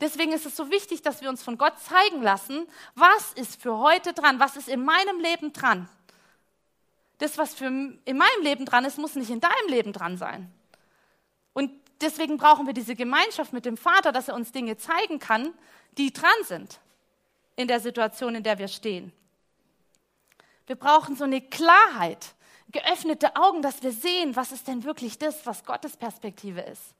Deswegen 0.00 0.32
ist 0.32 0.46
es 0.46 0.56
so 0.56 0.70
wichtig, 0.70 1.02
dass 1.02 1.20
wir 1.20 1.28
uns 1.28 1.42
von 1.42 1.58
Gott 1.58 1.78
zeigen 1.80 2.22
lassen, 2.22 2.68
was 2.94 3.32
ist 3.32 3.60
für 3.60 3.78
heute 3.78 4.12
dran, 4.12 4.38
was 4.38 4.56
ist 4.56 4.68
in 4.68 4.84
meinem 4.84 5.18
Leben 5.20 5.52
dran. 5.52 5.88
Das, 7.18 7.36
was 7.36 7.54
für 7.54 7.66
in 7.66 8.16
meinem 8.16 8.42
Leben 8.42 8.64
dran 8.64 8.84
ist, 8.84 8.98
muss 8.98 9.14
nicht 9.14 9.30
in 9.30 9.40
deinem 9.40 9.68
Leben 9.68 9.92
dran 9.92 10.16
sein. 10.16 10.52
Und 11.52 11.72
deswegen 12.00 12.36
brauchen 12.36 12.66
wir 12.66 12.74
diese 12.74 12.94
Gemeinschaft 12.94 13.52
mit 13.52 13.64
dem 13.64 13.76
Vater, 13.76 14.12
dass 14.12 14.28
er 14.28 14.34
uns 14.34 14.52
Dinge 14.52 14.76
zeigen 14.76 15.18
kann, 15.18 15.52
die 15.96 16.12
dran 16.12 16.30
sind 16.44 16.78
in 17.56 17.66
der 17.66 17.80
Situation, 17.80 18.36
in 18.36 18.44
der 18.44 18.58
wir 18.58 18.68
stehen. 18.68 19.12
Wir 20.66 20.76
brauchen 20.76 21.16
so 21.16 21.24
eine 21.24 21.40
Klarheit, 21.40 22.34
geöffnete 22.70 23.34
Augen, 23.34 23.62
dass 23.62 23.82
wir 23.82 23.90
sehen, 23.90 24.36
was 24.36 24.52
ist 24.52 24.68
denn 24.68 24.84
wirklich 24.84 25.18
das, 25.18 25.44
was 25.44 25.64
Gottes 25.64 25.96
Perspektive 25.96 26.60
ist. 26.60 26.94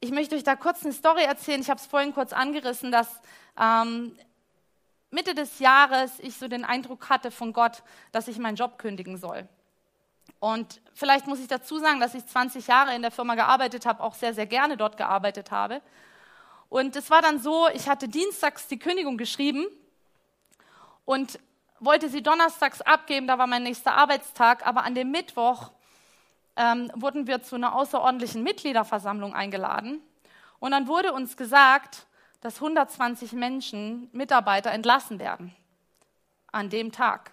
Ich 0.00 0.10
möchte 0.10 0.36
euch 0.36 0.44
da 0.44 0.54
kurz 0.54 0.84
eine 0.84 0.92
Story 0.92 1.22
erzählen. 1.22 1.60
Ich 1.60 1.70
habe 1.70 1.80
es 1.80 1.86
vorhin 1.86 2.12
kurz 2.12 2.32
angerissen, 2.32 2.92
dass 2.92 3.08
ähm, 3.58 4.16
Mitte 5.10 5.34
des 5.34 5.58
Jahres 5.58 6.18
ich 6.20 6.36
so 6.36 6.48
den 6.48 6.64
Eindruck 6.64 7.08
hatte 7.08 7.30
von 7.30 7.52
Gott, 7.52 7.82
dass 8.12 8.28
ich 8.28 8.38
meinen 8.38 8.56
Job 8.56 8.78
kündigen 8.78 9.16
soll. 9.16 9.48
Und 10.40 10.80
vielleicht 10.94 11.26
muss 11.26 11.40
ich 11.40 11.48
dazu 11.48 11.78
sagen, 11.78 12.00
dass 12.00 12.14
ich 12.14 12.26
20 12.26 12.66
Jahre 12.66 12.94
in 12.94 13.02
der 13.02 13.10
Firma 13.10 13.34
gearbeitet 13.34 13.86
habe, 13.86 14.02
auch 14.02 14.14
sehr, 14.14 14.34
sehr 14.34 14.46
gerne 14.46 14.76
dort 14.76 14.96
gearbeitet 14.96 15.50
habe. 15.50 15.80
Und 16.68 16.96
es 16.96 17.10
war 17.10 17.22
dann 17.22 17.38
so, 17.38 17.68
ich 17.72 17.88
hatte 17.88 18.08
dienstags 18.08 18.66
die 18.66 18.78
Kündigung 18.78 19.16
geschrieben 19.16 19.66
und 21.04 21.38
wollte 21.78 22.08
sie 22.08 22.22
donnerstags 22.22 22.80
abgeben, 22.80 23.26
da 23.26 23.38
war 23.38 23.46
mein 23.46 23.62
nächster 23.62 23.94
Arbeitstag, 23.94 24.66
aber 24.66 24.84
an 24.84 24.94
dem 24.94 25.10
Mittwoch 25.10 25.70
ähm, 26.56 26.90
wurden 26.94 27.26
wir 27.26 27.42
zu 27.42 27.54
einer 27.54 27.74
außerordentlichen 27.74 28.42
Mitgliederversammlung 28.42 29.34
eingeladen. 29.34 30.00
Und 30.58 30.72
dann 30.72 30.88
wurde 30.88 31.12
uns 31.12 31.36
gesagt, 31.36 32.05
dass 32.40 32.56
120 32.56 33.32
Menschen, 33.32 34.08
Mitarbeiter 34.12 34.70
entlassen 34.70 35.18
werden 35.18 35.54
an 36.52 36.70
dem 36.70 36.92
Tag. 36.92 37.32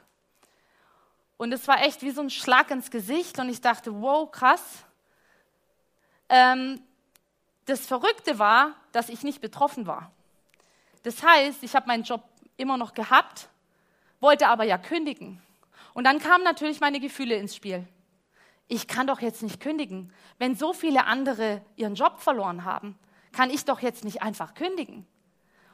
Und 1.37 1.51
es 1.51 1.67
war 1.67 1.83
echt 1.83 2.01
wie 2.01 2.11
so 2.11 2.21
ein 2.21 2.29
Schlag 2.29 2.71
ins 2.71 2.91
Gesicht 2.91 3.39
und 3.39 3.49
ich 3.49 3.61
dachte, 3.61 4.01
wow, 4.01 4.31
krass. 4.31 4.85
Ähm, 6.29 6.81
das 7.65 7.85
Verrückte 7.85 8.39
war, 8.39 8.75
dass 8.91 9.09
ich 9.09 9.23
nicht 9.23 9.41
betroffen 9.41 9.87
war. 9.87 10.11
Das 11.03 11.23
heißt, 11.23 11.63
ich 11.63 11.75
habe 11.75 11.87
meinen 11.87 12.03
Job 12.03 12.23
immer 12.57 12.77
noch 12.77 12.93
gehabt, 12.93 13.49
wollte 14.19 14.47
aber 14.47 14.63
ja 14.63 14.77
kündigen. 14.77 15.41
Und 15.93 16.05
dann 16.05 16.19
kamen 16.19 16.43
natürlich 16.43 16.79
meine 16.79 16.99
Gefühle 16.99 17.35
ins 17.35 17.55
Spiel. 17.55 17.87
Ich 18.67 18.87
kann 18.87 19.07
doch 19.07 19.19
jetzt 19.19 19.43
nicht 19.43 19.59
kündigen. 19.59 20.13
Wenn 20.39 20.55
so 20.55 20.73
viele 20.73 21.05
andere 21.05 21.61
ihren 21.75 21.95
Job 21.95 22.19
verloren 22.19 22.63
haben, 22.63 22.97
kann 23.33 23.49
ich 23.49 23.65
doch 23.65 23.81
jetzt 23.81 24.05
nicht 24.05 24.21
einfach 24.21 24.53
kündigen. 24.53 25.05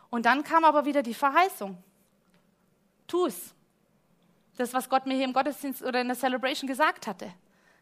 Und 0.09 0.25
dann 0.25 0.43
kam 0.43 0.65
aber 0.65 0.85
wieder 0.85 1.03
die 1.03 1.13
Verheißung. 1.13 1.77
Tu 3.07 3.25
es. 3.27 3.53
Das, 4.57 4.73
was 4.73 4.89
Gott 4.89 5.05
mir 5.05 5.13
hier 5.15 5.25
im 5.25 5.33
Gottesdienst 5.33 5.83
oder 5.83 6.01
in 6.01 6.07
der 6.07 6.17
Celebration 6.17 6.67
gesagt 6.67 7.07
hatte. 7.07 7.31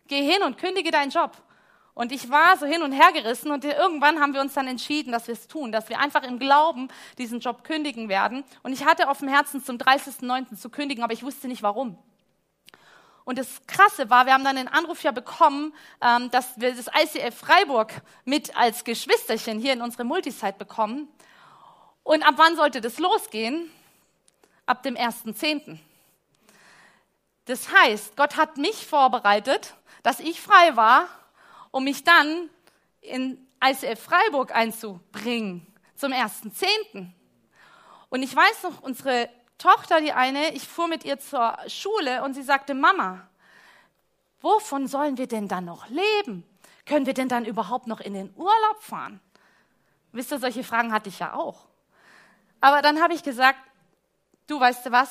Geh 0.07 0.21
hin 0.21 0.43
und 0.43 0.57
kündige 0.57 0.91
deinen 0.91 1.09
Job. 1.09 1.31
Und 1.93 2.11
ich 2.11 2.29
war 2.29 2.55
so 2.57 2.67
hin 2.67 2.83
und 2.83 2.91
her 2.91 3.11
gerissen 3.11 3.49
und 3.49 3.65
irgendwann 3.65 4.19
haben 4.19 4.35
wir 4.35 4.41
uns 4.41 4.53
dann 4.53 4.67
entschieden, 4.67 5.11
dass 5.11 5.25
wir 5.25 5.33
es 5.33 5.47
tun, 5.47 5.71
dass 5.71 5.89
wir 5.89 5.99
einfach 5.99 6.21
im 6.21 6.37
Glauben 6.37 6.89
diesen 7.17 7.39
Job 7.39 7.63
kündigen 7.63 8.07
werden. 8.07 8.43
Und 8.61 8.71
ich 8.71 8.85
hatte 8.85 9.09
auf 9.09 9.17
dem 9.17 9.27
Herzen, 9.29 9.63
zum 9.63 9.77
30.09. 9.77 10.55
zu 10.55 10.69
kündigen, 10.69 11.03
aber 11.03 11.13
ich 11.13 11.23
wusste 11.23 11.47
nicht 11.47 11.63
warum. 11.63 11.97
Und 13.27 13.37
das 13.37 13.59
Krasse 13.67 14.09
war, 14.09 14.25
wir 14.25 14.31
haben 14.31 14.45
dann 14.45 14.55
den 14.55 14.69
Anruf 14.69 15.03
ja 15.03 15.11
bekommen, 15.11 15.73
ähm, 16.01 16.31
dass 16.31 16.57
wir 16.61 16.73
das 16.73 16.87
ICF 16.87 17.37
Freiburg 17.37 17.91
mit 18.23 18.55
als 18.55 18.85
Geschwisterchen 18.85 19.59
hier 19.59 19.73
in 19.73 19.81
unsere 19.81 20.05
Multisite 20.05 20.53
bekommen. 20.57 21.09
Und 22.03 22.25
ab 22.25 22.35
wann 22.37 22.55
sollte 22.55 22.79
das 22.79 22.99
losgehen? 22.99 23.69
Ab 24.65 24.81
dem 24.81 24.95
1.10. 24.95 25.77
Das 27.43 27.69
heißt, 27.69 28.15
Gott 28.15 28.37
hat 28.37 28.55
mich 28.55 28.87
vorbereitet, 28.87 29.73
dass 30.03 30.21
ich 30.21 30.39
frei 30.39 30.77
war 30.77 31.09
um 31.71 31.83
mich 31.83 32.05
dann 32.05 32.49
in 33.01 33.45
ICF 33.61 34.01
Freiburg 34.01 34.55
einzubringen 34.55 35.67
zum 35.95 36.13
1.10. 36.13 37.09
Und 38.07 38.23
ich 38.23 38.33
weiß 38.33 38.63
noch, 38.63 38.81
unsere 38.83 39.29
Tochter, 39.57 40.01
die 40.01 40.13
eine, 40.13 40.53
ich 40.53 40.67
fuhr 40.67 40.87
mit 40.87 41.03
ihr 41.03 41.19
zur 41.19 41.57
Schule 41.67 42.23
und 42.23 42.33
sie 42.33 42.43
sagte, 42.43 42.73
Mama, 42.73 43.27
wovon 44.41 44.87
sollen 44.87 45.17
wir 45.17 45.27
denn 45.27 45.47
dann 45.47 45.65
noch 45.65 45.87
leben? 45.89 46.43
Können 46.85 47.05
wir 47.05 47.13
denn 47.13 47.27
dann 47.27 47.45
überhaupt 47.45 47.87
noch 47.87 47.99
in 47.99 48.13
den 48.13 48.33
Urlaub 48.35 48.81
fahren? 48.81 49.19
Wisst 50.11 50.31
ihr, 50.31 50.39
solche 50.39 50.63
Fragen 50.63 50.93
hatte 50.93 51.09
ich 51.09 51.19
ja 51.19 51.33
auch. 51.33 51.65
Aber 52.61 52.81
dann 52.81 53.01
habe 53.01 53.13
ich 53.13 53.23
gesagt, 53.23 53.59
du 54.47 54.59
weißt 54.59 54.85
du 54.85 54.91
was, 54.91 55.09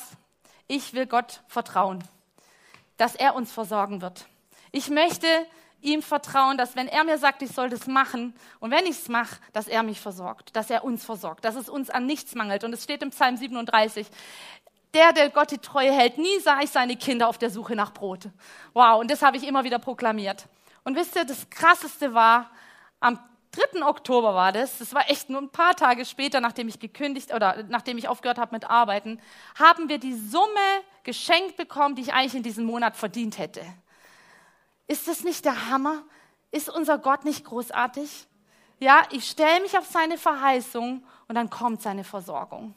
ich 0.69 0.95
will 0.95 1.07
Gott 1.07 1.43
vertrauen, 1.49 2.03
dass 2.97 3.15
er 3.15 3.35
uns 3.35 3.53
versorgen 3.53 4.01
wird. 4.01 4.27
Ich 4.73 4.91
möchte 4.91 5.27
ihm 5.87 6.03
vertrauen, 6.03 6.59
dass 6.59 6.77
wenn 6.77 6.89
er 6.89 7.05
mir 7.05 7.17
sagt, 7.17 7.43
ich 7.43 7.53
soll 7.53 7.71
das 7.71 7.87
machen 7.87 8.35
und 8.59 8.71
wenn 8.71 8.85
ich 8.85 8.99
es 8.99 9.09
mache, 9.09 9.37
dass 9.53 9.69
er 9.69 9.83
mich 9.83 10.01
versorgt, 10.01 10.55
dass 10.57 10.69
er 10.69 10.85
uns 10.85 11.05
versorgt, 11.05 11.45
dass 11.45 11.55
es 11.55 11.69
uns 11.69 11.91
an 11.91 12.07
nichts 12.07 12.35
mangelt. 12.35 12.65
Und 12.65 12.73
es 12.73 12.83
steht 12.83 13.03
im 13.03 13.11
Psalm 13.11 13.37
37, 13.37 14.07
der, 14.93 15.13
der 15.13 15.31
Gott 15.31 15.51
die 15.51 15.59
Treue 15.59 15.93
hält, 15.93 16.19
nie 16.19 16.39
sah 16.41 16.61
ich 16.61 16.71
seine 16.71 16.97
Kinder 16.97 17.29
auf 17.29 17.39
der 17.39 17.51
Suche 17.51 17.77
nach 17.77 17.93
Brot. 17.93 18.29
Wow, 18.73 19.01
und 19.01 19.11
das 19.11 19.23
habe 19.23 19.37
ich 19.37 19.47
immer 19.47 19.63
wieder 19.65 19.79
proklamiert. 19.79 20.47
Und 20.85 20.97
wisst 20.97 21.15
ihr, 21.17 21.25
das 21.25 21.49
Krasseste 21.51 22.15
war, 22.15 22.51
am 22.99 23.19
3. 23.53 23.85
Oktober 23.85 24.35
war 24.35 24.53
das, 24.53 24.79
das 24.79 24.93
war 24.93 25.09
echt 25.09 25.31
nur 25.31 25.41
ein 25.41 25.51
paar 25.51 25.75
Tage 25.77 26.05
später, 26.05 26.41
nachdem 26.41 26.69
ich 26.69 26.79
gekündigt 26.79 27.33
oder 27.33 27.63
nachdem 27.69 27.97
ich 27.97 28.09
aufgehört 28.09 28.39
habe 28.39 28.55
mit 28.55 28.69
Arbeiten, 28.69 29.21
haben 29.59 29.89
wir 29.89 29.99
die 29.99 30.15
Summe 30.15 30.47
geschenkt 31.05 31.57
bekommen, 31.57 31.95
die 31.95 32.03
ich 32.03 32.13
eigentlich 32.13 32.35
in 32.35 32.43
diesem 32.43 32.65
Monat 32.65 32.97
verdient 32.97 33.39
hätte. 33.39 33.65
Ist 34.87 35.09
das 35.09 35.25
nicht 35.25 35.45
der 35.45 35.69
Hammer? 35.69 36.05
Ist 36.51 36.69
unser 36.69 36.99
Gott 36.99 37.25
nicht 37.25 37.45
großartig? 37.45 38.27
Ja, 38.79 39.03
ich 39.11 39.29
stelle 39.29 39.61
mich 39.63 39.77
auf 39.79 39.87
seine 39.87 40.19
Verheißung 40.19 41.05
und 41.29 41.35
dann 41.35 41.51
kommt 41.51 41.83
seine 41.83 42.05
Versorgung. 42.05 42.75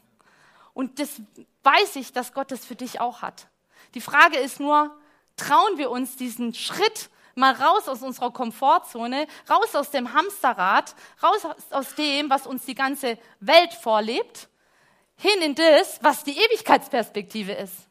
Und 0.74 1.00
das 1.00 1.22
weiß 1.64 1.98
ich, 1.98 2.14
dass 2.14 2.34
Gott 2.34 2.52
das 2.52 2.66
für 2.66 2.76
dich 2.76 3.02
auch 3.02 3.22
hat. 3.22 3.48
Die 3.96 4.02
Frage 4.02 4.38
ist 4.38 4.60
nur, 4.60 4.96
trauen 5.36 5.78
wir 5.78 5.90
uns 5.90 6.16
diesen 6.16 6.54
Schritt 6.54 7.10
mal 7.36 7.54
raus 7.54 7.88
aus 7.88 8.02
unserer 8.02 8.32
Komfortzone, 8.32 9.28
raus 9.50 9.76
aus 9.76 9.92
dem 9.92 10.14
Hamsterrad, 10.14 10.96
raus 11.24 11.48
aus 11.72 11.96
dem, 11.96 12.30
was 12.30 12.48
uns 12.48 12.66
die 12.66 12.76
ganze 12.76 13.18
Welt 13.40 13.74
vorlebt, 13.74 14.50
hin 15.16 15.42
in 15.42 15.56
das, 15.56 16.00
was 16.02 16.24
die 16.24 16.38
Ewigkeitsperspektive 16.38 17.54
ist. 17.54 17.89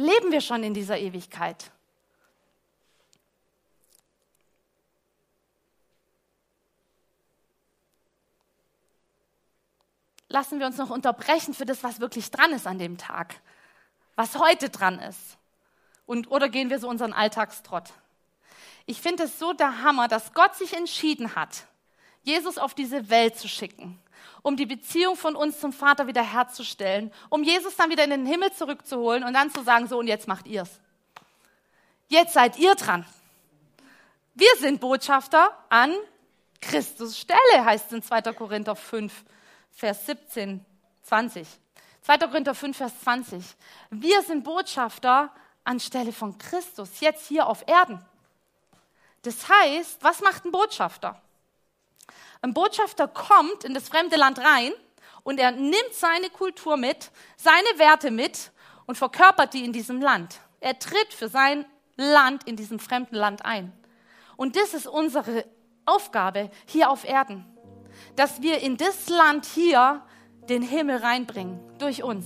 Leben 0.00 0.32
wir 0.32 0.40
schon 0.40 0.64
in 0.64 0.74
dieser 0.74 0.98
Ewigkeit. 0.98 1.70
Lassen 10.28 10.60
wir 10.60 10.66
uns 10.66 10.76
noch 10.76 10.90
unterbrechen 10.90 11.54
für 11.54 11.66
das, 11.66 11.82
was 11.82 12.00
wirklich 12.00 12.30
dran 12.30 12.52
ist 12.52 12.66
an 12.66 12.78
dem 12.78 12.98
Tag, 12.98 13.40
was 14.14 14.36
heute 14.38 14.70
dran 14.70 15.00
ist. 15.00 15.36
Und, 16.06 16.30
oder 16.30 16.48
gehen 16.48 16.70
wir 16.70 16.78
so 16.78 16.88
unseren 16.88 17.12
Alltagstrott? 17.12 17.92
Ich 18.86 19.00
finde 19.00 19.24
es 19.24 19.38
so 19.38 19.52
der 19.52 19.82
Hammer, 19.82 20.08
dass 20.08 20.32
Gott 20.32 20.54
sich 20.54 20.74
entschieden 20.74 21.34
hat, 21.34 21.66
Jesus 22.22 22.58
auf 22.58 22.74
diese 22.74 23.10
Welt 23.10 23.36
zu 23.36 23.48
schicken 23.48 24.00
um 24.42 24.56
die 24.56 24.66
Beziehung 24.66 25.16
von 25.16 25.36
uns 25.36 25.60
zum 25.60 25.72
Vater 25.72 26.06
wiederherzustellen, 26.06 27.12
um 27.28 27.42
Jesus 27.42 27.76
dann 27.76 27.90
wieder 27.90 28.04
in 28.04 28.10
den 28.10 28.26
Himmel 28.26 28.52
zurückzuholen 28.52 29.24
und 29.24 29.34
dann 29.34 29.50
zu 29.50 29.62
sagen, 29.62 29.86
so 29.88 29.98
und 29.98 30.06
jetzt 30.06 30.28
macht 30.28 30.46
ihr's. 30.46 30.80
Jetzt 32.08 32.32
seid 32.32 32.58
ihr 32.58 32.74
dran. 32.74 33.06
Wir 34.34 34.50
sind 34.58 34.80
Botschafter 34.80 35.56
an 35.68 35.94
Christus 36.60 37.18
Stelle, 37.18 37.64
heißt 37.64 37.86
es 37.86 37.92
in 37.92 38.02
2. 38.02 38.22
Korinther 38.32 38.76
5, 38.76 39.24
Vers 39.70 40.06
17, 40.06 40.64
20. 41.02 41.46
2. 42.02 42.18
Korinther 42.18 42.54
5, 42.54 42.76
Vers 42.76 43.00
20. 43.02 43.44
Wir 43.90 44.22
sind 44.22 44.44
Botschafter 44.44 45.32
anstelle 45.64 46.12
von 46.12 46.36
Christus, 46.38 47.00
jetzt 47.00 47.26
hier 47.28 47.46
auf 47.46 47.66
Erden. 47.66 48.04
Das 49.22 49.48
heißt, 49.48 50.02
was 50.02 50.20
macht 50.20 50.44
ein 50.44 50.52
Botschafter? 50.52 51.20
Ein 52.42 52.54
Botschafter 52.54 53.06
kommt 53.06 53.64
in 53.64 53.74
das 53.74 53.88
fremde 53.88 54.16
Land 54.16 54.38
rein 54.38 54.72
und 55.24 55.38
er 55.38 55.50
nimmt 55.52 55.92
seine 55.92 56.30
Kultur 56.30 56.76
mit, 56.76 57.10
seine 57.36 57.78
Werte 57.78 58.10
mit 58.10 58.50
und 58.86 58.96
verkörpert 58.96 59.52
die 59.52 59.64
in 59.64 59.72
diesem 59.72 60.00
Land. 60.00 60.40
Er 60.60 60.78
tritt 60.78 61.12
für 61.12 61.28
sein 61.28 61.66
Land 61.96 62.44
in 62.48 62.56
diesem 62.56 62.78
fremden 62.78 63.16
Land 63.16 63.44
ein. 63.44 63.72
Und 64.36 64.56
das 64.56 64.72
ist 64.72 64.86
unsere 64.86 65.44
Aufgabe 65.84 66.50
hier 66.66 66.90
auf 66.90 67.04
Erden, 67.04 67.44
dass 68.16 68.40
wir 68.40 68.60
in 68.60 68.78
das 68.78 69.10
Land 69.10 69.44
hier 69.44 70.02
den 70.48 70.62
Himmel 70.62 70.96
reinbringen 70.96 71.60
durch 71.78 72.02
uns. 72.02 72.24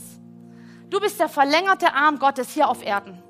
Du 0.91 1.01
bist 1.01 1.19
der 1.19 1.29
verlängerte 1.29 1.93
Arm 1.93 2.21
Gottes 2.21 2.51
hier 2.51 2.69
auf 2.69 2.85
Erden. 2.85 3.21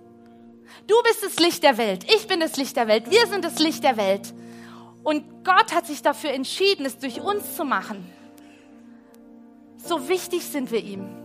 Du 0.87 0.95
bist 1.03 1.23
das 1.23 1.39
Licht 1.39 1.63
der 1.63 1.79
Welt. 1.79 2.05
Ich 2.13 2.27
bin 2.27 2.41
das 2.41 2.57
Licht 2.59 2.77
der 2.77 2.89
Welt. 2.89 3.11
Wir 3.11 3.27
sind 3.27 3.45
das 3.45 3.59
Licht 3.59 3.85
der 3.85 3.97
Welt. 3.97 4.35
Und 5.05 5.45
Gott 5.45 5.73
hat 5.75 5.87
sich 5.87 6.03
dafür 6.03 6.31
entschieden, 6.31 6.87
es 6.87 6.99
durch 6.99 7.21
uns 7.21 7.55
zu 7.55 7.65
machen. 7.65 8.11
So 9.77 10.09
wichtig 10.09 10.45
sind 10.45 10.73
wir 10.73 10.83
ihm. 10.83 11.25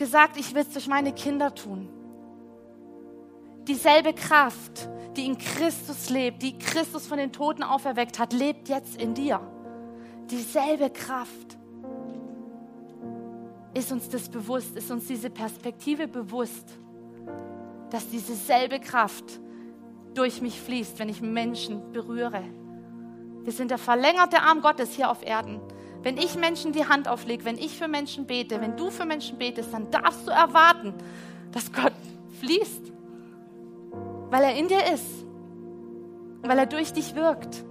gesagt, 0.00 0.38
ich 0.38 0.54
will 0.54 0.62
es 0.62 0.70
durch 0.70 0.88
meine 0.88 1.12
Kinder 1.12 1.54
tun. 1.54 1.88
Dieselbe 3.68 4.14
Kraft, 4.14 4.88
die 5.16 5.26
in 5.26 5.36
Christus 5.36 6.08
lebt, 6.08 6.42
die 6.42 6.58
Christus 6.58 7.06
von 7.06 7.18
den 7.18 7.32
Toten 7.32 7.62
auferweckt 7.62 8.18
hat, 8.18 8.32
lebt 8.32 8.68
jetzt 8.68 9.00
in 9.00 9.12
dir. 9.12 9.40
Dieselbe 10.30 10.88
Kraft. 10.90 11.58
Ist 13.74 13.92
uns 13.92 14.08
das 14.08 14.28
bewusst? 14.28 14.74
Ist 14.76 14.90
uns 14.90 15.06
diese 15.06 15.28
Perspektive 15.28 16.08
bewusst, 16.08 16.66
dass 17.90 18.08
diese 18.08 18.34
selbe 18.34 18.80
Kraft 18.80 19.40
durch 20.14 20.40
mich 20.40 20.60
fließt, 20.60 20.98
wenn 20.98 21.08
ich 21.08 21.20
Menschen 21.20 21.92
berühre? 21.92 22.42
Wir 23.42 23.52
sind 23.52 23.70
der 23.70 23.78
verlängerte 23.78 24.42
Arm 24.42 24.60
Gottes 24.60 24.92
hier 24.94 25.10
auf 25.10 25.24
Erden. 25.24 25.60
Wenn 26.02 26.16
ich 26.16 26.36
Menschen 26.36 26.72
die 26.72 26.86
Hand 26.86 27.08
auflege, 27.08 27.44
wenn 27.44 27.58
ich 27.58 27.76
für 27.76 27.88
Menschen 27.88 28.26
bete, 28.26 28.60
wenn 28.60 28.76
du 28.76 28.90
für 28.90 29.04
Menschen 29.04 29.38
betest, 29.38 29.72
dann 29.72 29.90
darfst 29.90 30.26
du 30.26 30.30
erwarten, 30.30 30.94
dass 31.52 31.72
Gott 31.72 31.92
fließt, 32.38 32.92
weil 34.30 34.42
er 34.42 34.54
in 34.54 34.68
dir 34.68 34.92
ist, 34.92 35.06
weil 36.42 36.58
er 36.58 36.66
durch 36.66 36.92
dich 36.92 37.14
wirkt. 37.14 37.64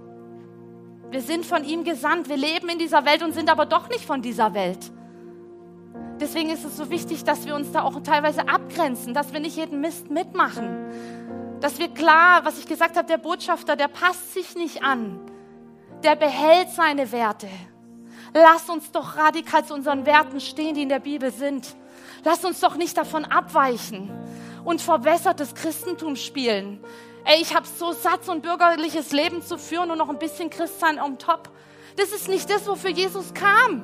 Wir 1.10 1.22
sind 1.22 1.44
von 1.44 1.64
ihm 1.64 1.82
gesandt, 1.82 2.28
wir 2.28 2.36
leben 2.36 2.68
in 2.68 2.78
dieser 2.78 3.04
Welt 3.04 3.22
und 3.22 3.32
sind 3.32 3.50
aber 3.50 3.66
doch 3.66 3.88
nicht 3.88 4.04
von 4.04 4.22
dieser 4.22 4.54
Welt. 4.54 4.92
Deswegen 6.20 6.50
ist 6.50 6.64
es 6.64 6.76
so 6.76 6.90
wichtig, 6.90 7.24
dass 7.24 7.46
wir 7.46 7.56
uns 7.56 7.72
da 7.72 7.82
auch 7.82 8.00
teilweise 8.02 8.48
abgrenzen, 8.48 9.14
dass 9.14 9.32
wir 9.32 9.40
nicht 9.40 9.56
jeden 9.56 9.80
Mist 9.80 10.10
mitmachen. 10.10 10.68
Dass 11.60 11.78
wir 11.78 11.88
klar, 11.88 12.44
was 12.44 12.58
ich 12.58 12.66
gesagt 12.66 12.96
habe, 12.96 13.06
der 13.06 13.18
Botschafter, 13.18 13.76
der 13.76 13.88
passt 13.88 14.32
sich 14.32 14.56
nicht 14.56 14.82
an. 14.82 15.20
Der 16.02 16.16
behält 16.16 16.70
seine 16.70 17.12
Werte. 17.12 17.48
Lass 18.32 18.68
uns 18.70 18.90
doch 18.92 19.16
radikal 19.16 19.64
zu 19.64 19.74
unseren 19.74 20.06
Werten 20.06 20.40
stehen, 20.40 20.74
die 20.74 20.82
in 20.82 20.88
der 20.88 21.00
Bibel 21.00 21.30
sind. 21.30 21.74
Lass 22.24 22.44
uns 22.44 22.60
doch 22.60 22.76
nicht 22.76 22.96
davon 22.96 23.24
abweichen 23.24 24.10
und 24.64 24.80
verbessertes 24.80 25.54
Christentum 25.54 26.16
spielen. 26.16 26.80
Ey, 27.24 27.42
ich 27.42 27.54
habe 27.54 27.66
so 27.66 27.92
satt, 27.92 28.24
so 28.24 28.32
ein 28.32 28.40
bürgerliches 28.40 29.12
Leben 29.12 29.42
zu 29.42 29.58
führen 29.58 29.90
und 29.90 29.98
noch 29.98 30.08
ein 30.08 30.18
bisschen 30.18 30.48
Christsein 30.48 30.98
on 30.98 31.18
top. 31.18 31.50
Das 31.96 32.12
ist 32.12 32.28
nicht 32.28 32.48
das, 32.48 32.66
wofür 32.66 32.90
Jesus 32.90 33.34
kam. 33.34 33.82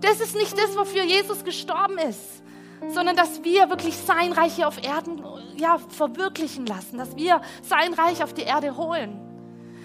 Das 0.00 0.20
ist 0.20 0.36
nicht 0.36 0.58
das, 0.58 0.76
wofür 0.76 1.04
Jesus 1.04 1.42
gestorben 1.44 1.98
ist, 1.98 2.42
sondern 2.88 3.16
dass 3.16 3.42
wir 3.44 3.70
wirklich 3.70 3.96
sein 3.96 4.32
Reich 4.32 4.54
hier 4.56 4.68
auf 4.68 4.82
Erden 4.82 5.22
ja, 5.56 5.78
verwirklichen 5.78 6.66
lassen, 6.66 6.98
dass 6.98 7.16
wir 7.16 7.40
sein 7.62 7.94
Reich 7.94 8.22
auf 8.22 8.34
die 8.34 8.42
Erde 8.42 8.76
holen. 8.76 9.20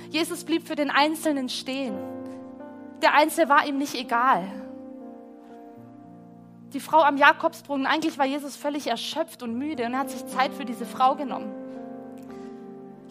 Jesus 0.09 0.43
blieb 0.43 0.67
für 0.67 0.75
den 0.75 0.91
Einzelnen 0.91 1.49
stehen. 1.49 1.95
Der 3.01 3.13
Einzelne 3.13 3.49
war 3.49 3.65
ihm 3.65 3.77
nicht 3.77 3.95
egal. 3.95 4.43
Die 6.73 6.79
Frau 6.79 7.01
am 7.01 7.17
Jakobsbrunnen, 7.17 7.85
eigentlich 7.85 8.17
war 8.17 8.25
Jesus 8.25 8.55
völlig 8.55 8.87
erschöpft 8.87 9.43
und 9.43 9.57
müde 9.57 9.85
und 9.85 9.93
er 9.93 9.99
hat 9.99 10.09
sich 10.09 10.25
Zeit 10.27 10.53
für 10.53 10.65
diese 10.65 10.85
Frau 10.85 11.15
genommen. 11.15 11.51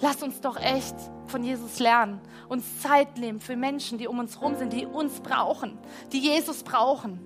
Lass 0.00 0.22
uns 0.22 0.40
doch 0.40 0.56
echt 0.56 0.94
von 1.26 1.42
Jesus 1.42 1.78
lernen, 1.78 2.20
uns 2.48 2.80
Zeit 2.80 3.18
nehmen 3.18 3.38
für 3.38 3.56
Menschen, 3.56 3.98
die 3.98 4.08
um 4.08 4.18
uns 4.18 4.40
herum 4.40 4.56
sind, 4.56 4.72
die 4.72 4.86
uns 4.86 5.20
brauchen, 5.20 5.78
die 6.12 6.20
Jesus 6.20 6.62
brauchen, 6.62 7.20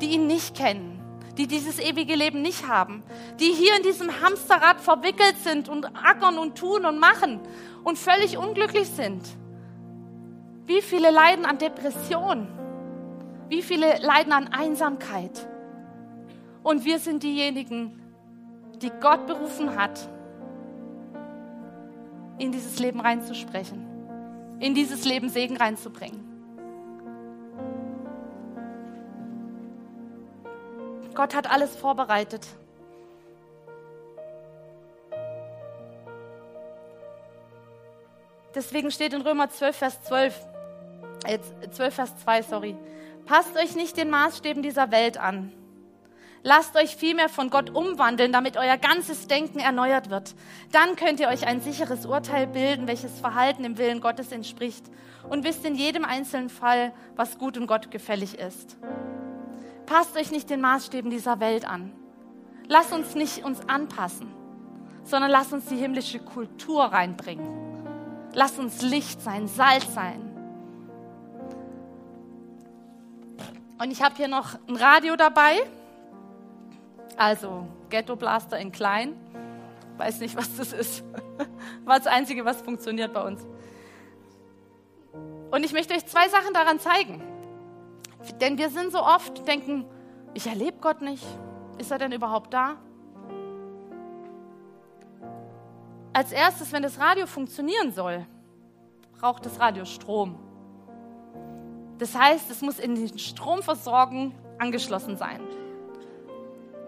die 0.00 0.06
ihn 0.06 0.26
nicht 0.26 0.56
kennen, 0.56 0.97
die 1.38 1.46
dieses 1.46 1.78
ewige 1.78 2.16
Leben 2.16 2.42
nicht 2.42 2.66
haben, 2.66 3.02
die 3.38 3.52
hier 3.52 3.76
in 3.76 3.84
diesem 3.84 4.20
Hamsterrad 4.20 4.80
verwickelt 4.80 5.36
sind 5.42 5.68
und 5.68 5.86
ackern 5.86 6.36
und 6.36 6.58
tun 6.58 6.84
und 6.84 6.98
machen 6.98 7.40
und 7.84 7.96
völlig 7.96 8.36
unglücklich 8.36 8.88
sind. 8.88 9.22
Wie 10.66 10.82
viele 10.82 11.10
leiden 11.10 11.46
an 11.46 11.58
Depression? 11.58 12.48
Wie 13.48 13.62
viele 13.62 13.98
leiden 13.98 14.32
an 14.32 14.48
Einsamkeit? 14.48 15.48
Und 16.62 16.84
wir 16.84 16.98
sind 16.98 17.22
diejenigen, 17.22 17.98
die 18.82 18.90
Gott 19.00 19.26
berufen 19.26 19.76
hat, 19.76 20.08
in 22.38 22.52
dieses 22.52 22.78
Leben 22.78 23.00
reinzusprechen, 23.00 23.86
in 24.60 24.74
dieses 24.74 25.04
Leben 25.04 25.28
Segen 25.28 25.56
reinzubringen. 25.56 26.37
Gott 31.18 31.34
hat 31.34 31.50
alles 31.50 31.74
vorbereitet. 31.74 32.46
Deswegen 38.54 38.92
steht 38.92 39.12
in 39.12 39.22
Römer 39.22 39.50
12, 39.50 39.76
Vers 39.76 40.02
12, 40.04 40.46
äh, 41.26 41.40
12, 41.72 41.92
Vers 41.92 42.16
2, 42.18 42.42
sorry. 42.42 42.76
Passt 43.26 43.56
euch 43.56 43.74
nicht 43.74 43.96
den 43.96 44.10
Maßstäben 44.10 44.62
dieser 44.62 44.92
Welt 44.92 45.18
an, 45.18 45.52
Lasst 46.44 46.76
euch 46.76 46.94
vielmehr 46.94 47.28
von 47.28 47.50
Gott 47.50 47.70
umwandeln, 47.70 48.32
damit 48.32 48.56
euer 48.56 48.76
ganzes 48.76 49.26
Denken 49.26 49.58
erneuert 49.58 50.08
wird. 50.08 50.36
Dann 50.70 50.94
könnt 50.94 51.18
ihr 51.18 51.26
euch 51.26 51.48
ein 51.48 51.60
sicheres 51.60 52.06
Urteil 52.06 52.46
bilden, 52.46 52.86
welches 52.86 53.18
Verhalten 53.18 53.64
dem 53.64 53.76
Willen 53.76 54.00
Gottes 54.00 54.30
entspricht 54.30 54.84
und 55.28 55.42
wisst 55.42 55.64
in 55.64 55.74
jedem 55.74 56.04
einzelnen 56.04 56.48
Fall, 56.48 56.92
was 57.16 57.38
gut 57.38 57.58
und 57.58 57.66
Gott 57.66 57.90
gefällig 57.90 58.38
ist. 58.38 58.76
Passt 59.88 60.16
euch 60.18 60.30
nicht 60.30 60.50
den 60.50 60.60
Maßstäben 60.60 61.10
dieser 61.10 61.40
Welt 61.40 61.66
an. 61.66 61.94
Lasst 62.66 62.92
uns 62.92 63.14
nicht 63.14 63.42
uns 63.42 63.66
anpassen, 63.66 64.28
sondern 65.02 65.30
lasst 65.30 65.54
uns 65.54 65.64
die 65.64 65.76
himmlische 65.76 66.18
Kultur 66.18 66.84
reinbringen. 66.84 68.28
Lasst 68.34 68.58
uns 68.58 68.82
Licht 68.82 69.22
sein, 69.22 69.48
Salz 69.48 69.94
sein. 69.94 70.20
Und 73.78 73.90
ich 73.90 74.02
habe 74.02 74.14
hier 74.16 74.28
noch 74.28 74.58
ein 74.68 74.76
Radio 74.76 75.16
dabei. 75.16 75.56
Also 77.16 77.66
Ghetto 77.88 78.14
Blaster 78.14 78.58
in 78.58 78.72
klein. 78.72 79.16
Weiß 79.96 80.20
nicht, 80.20 80.36
was 80.36 80.54
das 80.54 80.74
ist. 80.74 81.02
War 81.86 81.96
das 81.96 82.06
Einzige, 82.06 82.44
was 82.44 82.60
funktioniert 82.60 83.14
bei 83.14 83.22
uns. 83.22 83.46
Und 85.50 85.64
ich 85.64 85.72
möchte 85.72 85.94
euch 85.94 86.04
zwei 86.04 86.28
Sachen 86.28 86.52
daran 86.52 86.78
zeigen. 86.78 87.22
Denn 88.40 88.58
wir 88.58 88.70
sind 88.70 88.92
so 88.92 89.02
oft, 89.02 89.46
denken, 89.46 89.84
ich 90.34 90.46
erlebe 90.46 90.78
Gott 90.80 91.00
nicht. 91.00 91.24
Ist 91.78 91.90
er 91.90 91.98
denn 91.98 92.12
überhaupt 92.12 92.52
da? 92.52 92.76
Als 96.12 96.32
erstes, 96.32 96.72
wenn 96.72 96.82
das 96.82 96.98
Radio 96.98 97.26
funktionieren 97.26 97.92
soll, 97.92 98.26
braucht 99.18 99.46
das 99.46 99.60
Radio 99.60 99.84
Strom. 99.84 100.36
Das 101.98 102.14
heißt, 102.14 102.50
es 102.50 102.62
muss 102.62 102.78
in 102.78 102.94
die 102.94 103.18
Stromversorgung 103.18 104.34
angeschlossen 104.58 105.16
sein. 105.16 105.40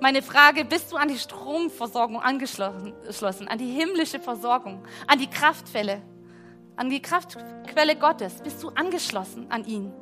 Meine 0.01 0.23
Frage, 0.23 0.65
bist 0.65 0.91
du 0.93 0.97
an 0.97 1.09
die 1.09 1.19
Stromversorgung 1.19 2.21
angeschlossen, 2.21 3.49
an 3.49 3.59
die 3.59 3.71
himmlische 3.71 4.19
Versorgung, 4.19 4.83
an 5.07 5.19
die 5.19 5.29
Kraftquelle, 5.29 6.01
an 6.77 6.89
die 6.89 7.03
Kraftquelle 7.03 7.97
Gottes? 7.97 8.41
Bist 8.43 8.63
du 8.63 8.71
angeschlossen 8.71 9.51
an 9.51 9.65
ihn? 9.65 9.93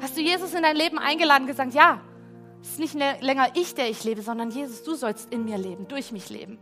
Hast 0.00 0.16
du 0.16 0.20
Jesus 0.22 0.54
in 0.54 0.62
dein 0.62 0.76
Leben 0.76 0.98
eingeladen 0.98 1.42
und 1.42 1.48
gesagt, 1.48 1.74
ja, 1.74 2.00
es 2.62 2.70
ist 2.70 2.78
nicht 2.78 2.94
länger 2.94 3.48
ich, 3.54 3.74
der 3.74 3.88
ich 3.88 4.04
lebe, 4.04 4.22
sondern 4.22 4.50
Jesus, 4.50 4.82
du 4.82 4.94
sollst 4.94 5.32
in 5.32 5.44
mir 5.44 5.58
leben, 5.58 5.88
durch 5.88 6.12
mich 6.12 6.30
leben. 6.30 6.58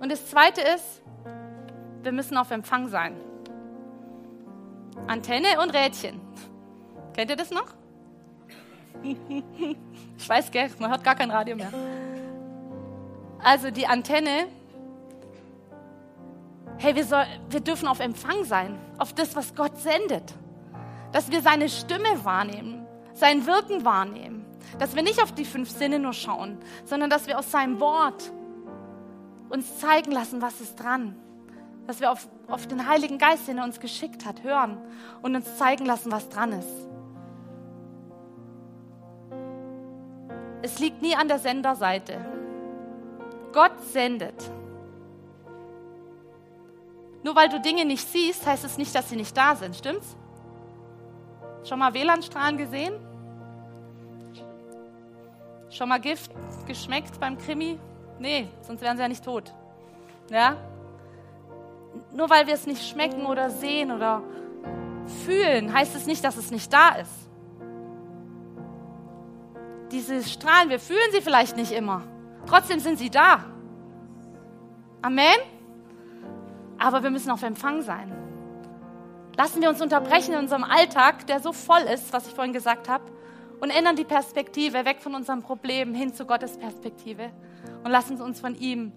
Und 0.00 0.10
das 0.10 0.28
Zweite 0.28 0.60
ist, 0.60 1.02
wir 2.02 2.12
müssen 2.12 2.36
auf 2.36 2.50
Empfang 2.50 2.88
sein. 2.88 3.16
Antenne 5.06 5.60
und 5.62 5.70
Rädchen. 5.70 6.20
Kennt 7.14 7.30
ihr 7.30 7.36
das 7.36 7.50
noch? 7.50 7.66
Ich 10.16 10.28
weiß, 10.28 10.52
gell, 10.52 10.70
man 10.78 10.90
hört 10.90 11.04
gar 11.04 11.16
kein 11.16 11.30
Radio 11.30 11.56
mehr. 11.56 11.70
Also 13.42 13.70
die 13.70 13.86
Antenne, 13.86 14.46
hey, 16.78 16.94
wir, 16.94 17.04
soll, 17.04 17.24
wir 17.50 17.60
dürfen 17.60 17.88
auf 17.88 18.00
Empfang 18.00 18.44
sein, 18.44 18.78
auf 18.96 19.12
das, 19.12 19.34
was 19.36 19.54
Gott 19.54 19.76
sendet. 19.76 20.32
Dass 21.14 21.30
wir 21.30 21.42
seine 21.42 21.68
Stimme 21.68 22.24
wahrnehmen, 22.24 22.88
sein 23.12 23.46
Wirken 23.46 23.84
wahrnehmen. 23.84 24.44
Dass 24.80 24.96
wir 24.96 25.04
nicht 25.04 25.22
auf 25.22 25.30
die 25.30 25.44
fünf 25.44 25.70
Sinne 25.70 26.00
nur 26.00 26.12
schauen, 26.12 26.58
sondern 26.84 27.08
dass 27.08 27.28
wir 27.28 27.38
aus 27.38 27.52
seinem 27.52 27.78
Wort 27.78 28.32
uns 29.48 29.78
zeigen 29.78 30.10
lassen, 30.10 30.42
was 30.42 30.60
ist 30.60 30.74
dran. 30.74 31.14
Dass 31.86 32.00
wir 32.00 32.10
auf, 32.10 32.28
auf 32.48 32.66
den 32.66 32.88
Heiligen 32.88 33.18
Geist, 33.18 33.46
den 33.46 33.58
er 33.58 33.64
uns 33.64 33.78
geschickt 33.78 34.26
hat, 34.26 34.42
hören 34.42 34.76
und 35.22 35.36
uns 35.36 35.56
zeigen 35.56 35.86
lassen, 35.86 36.10
was 36.10 36.28
dran 36.30 36.52
ist. 36.52 36.88
Es 40.62 40.80
liegt 40.80 41.00
nie 41.00 41.14
an 41.14 41.28
der 41.28 41.38
Senderseite. 41.38 42.18
Gott 43.52 43.80
sendet. 43.92 44.50
Nur 47.22 47.36
weil 47.36 47.48
du 47.48 47.60
Dinge 47.60 47.84
nicht 47.84 48.08
siehst, 48.08 48.44
heißt 48.44 48.64
es 48.64 48.78
nicht, 48.78 48.92
dass 48.96 49.10
sie 49.10 49.16
nicht 49.16 49.36
da 49.36 49.54
sind. 49.54 49.76
Stimmt's? 49.76 50.16
Schon 51.64 51.78
mal 51.78 51.94
WLAN-Strahlen 51.94 52.56
gesehen? 52.56 52.94
Schon 55.70 55.88
mal 55.88 55.98
Gift 56.00 56.30
geschmeckt 56.66 57.18
beim 57.18 57.38
Krimi? 57.38 57.78
Nee, 58.18 58.48
sonst 58.62 58.80
wären 58.80 58.96
sie 58.96 59.02
ja 59.02 59.08
nicht 59.08 59.24
tot. 59.24 59.52
Ja? 60.30 60.56
Nur 62.12 62.30
weil 62.30 62.46
wir 62.46 62.54
es 62.54 62.66
nicht 62.66 62.86
schmecken 62.86 63.26
oder 63.26 63.50
sehen 63.50 63.90
oder 63.90 64.22
fühlen, 65.24 65.72
heißt 65.72 65.96
es 65.96 66.06
nicht, 66.06 66.24
dass 66.24 66.36
es 66.36 66.50
nicht 66.50 66.72
da 66.72 66.90
ist. 66.90 67.24
diese 69.94 70.22
Strahlen, 70.24 70.70
wir 70.70 70.80
fühlen 70.80 71.12
sie 71.12 71.20
vielleicht 71.20 71.56
nicht 71.56 71.72
immer. 71.72 72.02
Trotzdem 72.46 72.80
sind 72.80 72.98
sie 72.98 73.10
da. 73.10 73.44
Amen. 75.02 75.38
Aber 76.78 77.02
wir 77.02 77.10
müssen 77.10 77.30
auf 77.30 77.42
Empfang 77.42 77.82
sein. 77.82 78.12
Lassen 79.36 79.60
wir 79.60 79.68
uns 79.68 79.80
unterbrechen 79.80 80.34
in 80.34 80.38
unserem 80.38 80.64
Alltag, 80.64 81.26
der 81.26 81.40
so 81.40 81.52
voll 81.52 81.82
ist, 81.82 82.12
was 82.12 82.26
ich 82.26 82.34
vorhin 82.34 82.52
gesagt 82.52 82.88
habe, 82.88 83.04
und 83.60 83.70
ändern 83.70 83.96
die 83.96 84.04
Perspektive 84.04 84.84
weg 84.84 85.00
von 85.00 85.14
unserem 85.14 85.42
Problem 85.42 85.94
hin 85.94 86.12
zu 86.12 86.26
Gottes 86.26 86.56
Perspektive 86.56 87.30
und 87.82 87.90
lassen 87.90 88.20
uns 88.20 88.40
von 88.40 88.54
ihm 88.54 88.92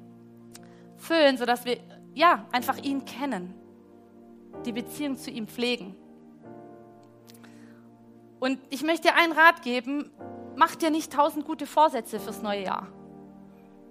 füllen, 0.97 1.37
sodass 1.37 1.65
wir 1.65 1.77
ja 2.13 2.45
einfach 2.51 2.77
ihn 2.77 3.05
kennen, 3.05 3.53
die 4.65 4.73
Beziehung 4.73 5.17
zu 5.17 5.31
ihm 5.31 5.47
pflegen. 5.47 5.95
Und 8.39 8.59
ich 8.69 8.83
möchte 8.83 9.07
dir 9.07 9.15
einen 9.15 9.33
Rat 9.33 9.61
geben, 9.61 10.11
mach 10.55 10.75
dir 10.75 10.89
nicht 10.89 11.13
tausend 11.13 11.45
gute 11.45 11.65
Vorsätze 11.65 12.19
fürs 12.19 12.41
neue 12.41 12.63
Jahr. 12.63 12.87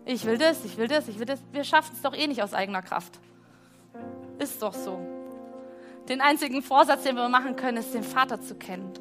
Ich 0.05 0.25
will 0.25 0.39
das, 0.39 0.65
ich 0.65 0.77
will 0.77 0.87
das, 0.87 1.09
ich 1.09 1.19
will 1.19 1.27
das. 1.27 1.41
Wir 1.51 1.65
schaffen 1.65 1.93
es 1.95 2.03
doch 2.03 2.15
eh 2.15 2.27
nicht 2.27 2.43
aus 2.43 2.55
eigener 2.55 2.83
Kraft. 2.83 3.19
Ist 4.39 4.63
doch 4.63 4.75
so. 4.75 5.16
Den 6.09 6.21
einzigen 6.21 6.63
Vorsatz, 6.63 7.03
den 7.03 7.17
wir 7.17 7.29
machen 7.29 7.57
können, 7.57 7.79
ist, 7.79 7.93
den 7.93 8.05
Vater 8.05 8.41
zu 8.41 8.55
kennen, 8.55 8.93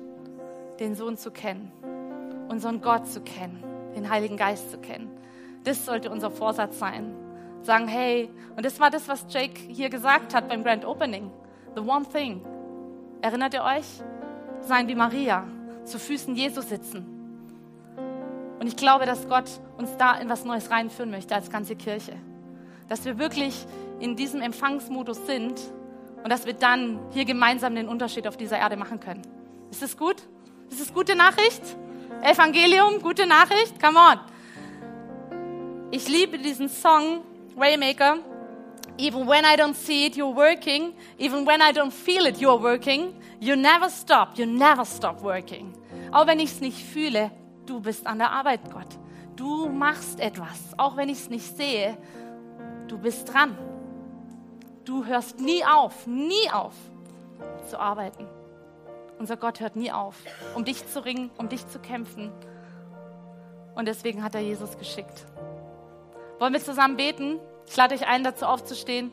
den 0.80 0.96
Sohn 0.96 1.18
zu 1.18 1.30
kennen, 1.30 1.72
unseren 2.50 2.82
Gott 2.82 3.08
zu 3.08 3.22
kennen, 3.22 3.64
den 3.96 4.10
Heiligen 4.10 4.38
Geist 4.38 4.72
zu 4.72 4.80
kennen. 4.80 5.12
Das 5.64 5.86
sollte 5.86 6.10
unser 6.10 6.32
Vorsatz 6.32 6.80
sein. 6.80 7.16
Sagen, 7.62 7.88
hey, 7.88 8.30
und 8.56 8.66
das 8.66 8.80
war 8.80 8.90
das, 8.90 9.08
was 9.08 9.26
Jake 9.30 9.60
hier 9.68 9.90
gesagt 9.90 10.34
hat 10.34 10.50
beim 10.50 10.64
Grand 10.64 10.84
Opening. 10.84 11.32
The 11.76 11.82
one 11.82 12.06
thing. 12.12 12.42
Erinnert 13.22 13.54
ihr 13.54 13.64
euch? 13.64 13.86
Sein 14.62 14.88
wie 14.88 14.96
Maria, 14.96 15.46
zu 15.84 16.00
Füßen 16.00 16.36
Jesus 16.36 16.70
sitzen. 16.70 17.06
Und 18.60 18.68
ich 18.68 18.78
glaube, 18.78 19.06
dass 19.06 19.28
Gott 19.30 19.50
uns 19.78 19.96
da 19.98 20.16
in 20.16 20.30
was 20.30 20.44
Neues 20.44 20.72
reinführen 20.72 21.12
möchte 21.12 21.36
als 21.36 21.52
ganze 21.52 21.76
Kirche. 21.76 22.14
Dass 22.88 23.06
wir 23.06 23.20
wirklich 23.20 23.66
in 24.00 24.16
diesem 24.16 24.42
Empfangsmodus 24.42 25.26
sind 25.28 25.60
und 26.26 26.32
dass 26.32 26.48
wir 26.48 26.54
dann 26.54 27.00
hier 27.12 27.24
gemeinsam 27.24 27.76
den 27.76 27.88
Unterschied 27.88 28.28
auf 28.28 28.36
dieser 28.36 28.58
Erde 28.58 28.78
machen 28.78 29.00
können. 29.00 29.22
Ist 29.70 29.84
das 29.84 29.96
gut? 29.96 30.16
Ist 30.72 30.82
das 30.82 30.92
gute 30.92 31.16
Nachricht? 31.16 31.62
Evangelium, 32.24 33.00
gute 33.00 33.28
Nachricht? 33.28 33.80
Come 33.80 34.00
on. 34.00 34.20
Ich 35.92 36.08
liebe 36.10 36.40
diesen 36.40 36.68
Song 36.68 37.22
Waymaker. 37.56 38.18
Even 38.98 39.28
when 39.28 39.44
I 39.44 39.56
don't 39.56 39.76
see 39.76 40.08
it, 40.08 40.16
you're 40.16 40.36
working. 40.36 40.94
Even 41.20 41.46
when 41.46 41.62
I 41.62 41.72
don't 41.72 41.92
feel 41.92 42.26
it, 42.26 42.38
you're 42.38 42.60
working. 42.60 43.14
You 43.40 43.56
never 43.56 43.88
stop, 43.88 44.30
you 44.36 44.48
never 44.48 44.84
stop 44.84 45.22
working. 45.22 45.74
Auch 46.12 46.26
wenn 46.26 46.40
ich 46.40 46.54
es 46.54 46.60
nicht 46.60 46.84
fühle, 46.88 47.30
du 47.68 47.80
bist 47.80 48.08
an 48.08 48.18
der 48.18 48.32
Arbeit, 48.32 48.62
Gott. 48.74 48.88
Du 49.36 49.70
machst 49.70 50.20
etwas, 50.20 50.74
auch 50.76 50.98
wenn 50.98 51.08
ich 51.08 51.20
es 51.20 51.30
nicht 51.30 51.56
sehe. 51.56 51.96
Du 52.88 52.98
bist 52.98 53.32
dran. 53.32 53.56
Du 54.86 55.06
hörst 55.06 55.40
nie 55.40 55.66
auf, 55.66 56.06
nie 56.06 56.50
auf 56.54 56.74
zu 57.68 57.80
arbeiten. 57.80 58.28
Unser 59.18 59.36
Gott 59.36 59.60
hört 59.60 59.76
nie 59.76 59.92
auf, 59.92 60.16
um 60.56 60.64
dich 60.64 60.88
zu 60.88 61.04
ringen, 61.04 61.32
um 61.38 61.50
dich 61.50 61.68
zu 61.68 61.80
kämpfen. 61.80 62.32
Und 63.74 63.88
deswegen 63.88 64.24
hat 64.24 64.36
er 64.36 64.42
Jesus 64.42 64.78
geschickt. 64.78 65.26
Wollen 66.40 66.54
wir 66.54 66.62
zusammen 66.62 66.98
beten? 66.98 67.40
Ich 67.68 67.76
lade 67.76 67.96
euch 67.96 68.08
ein, 68.08 68.24
dazu 68.24 68.46
aufzustehen. 68.46 69.12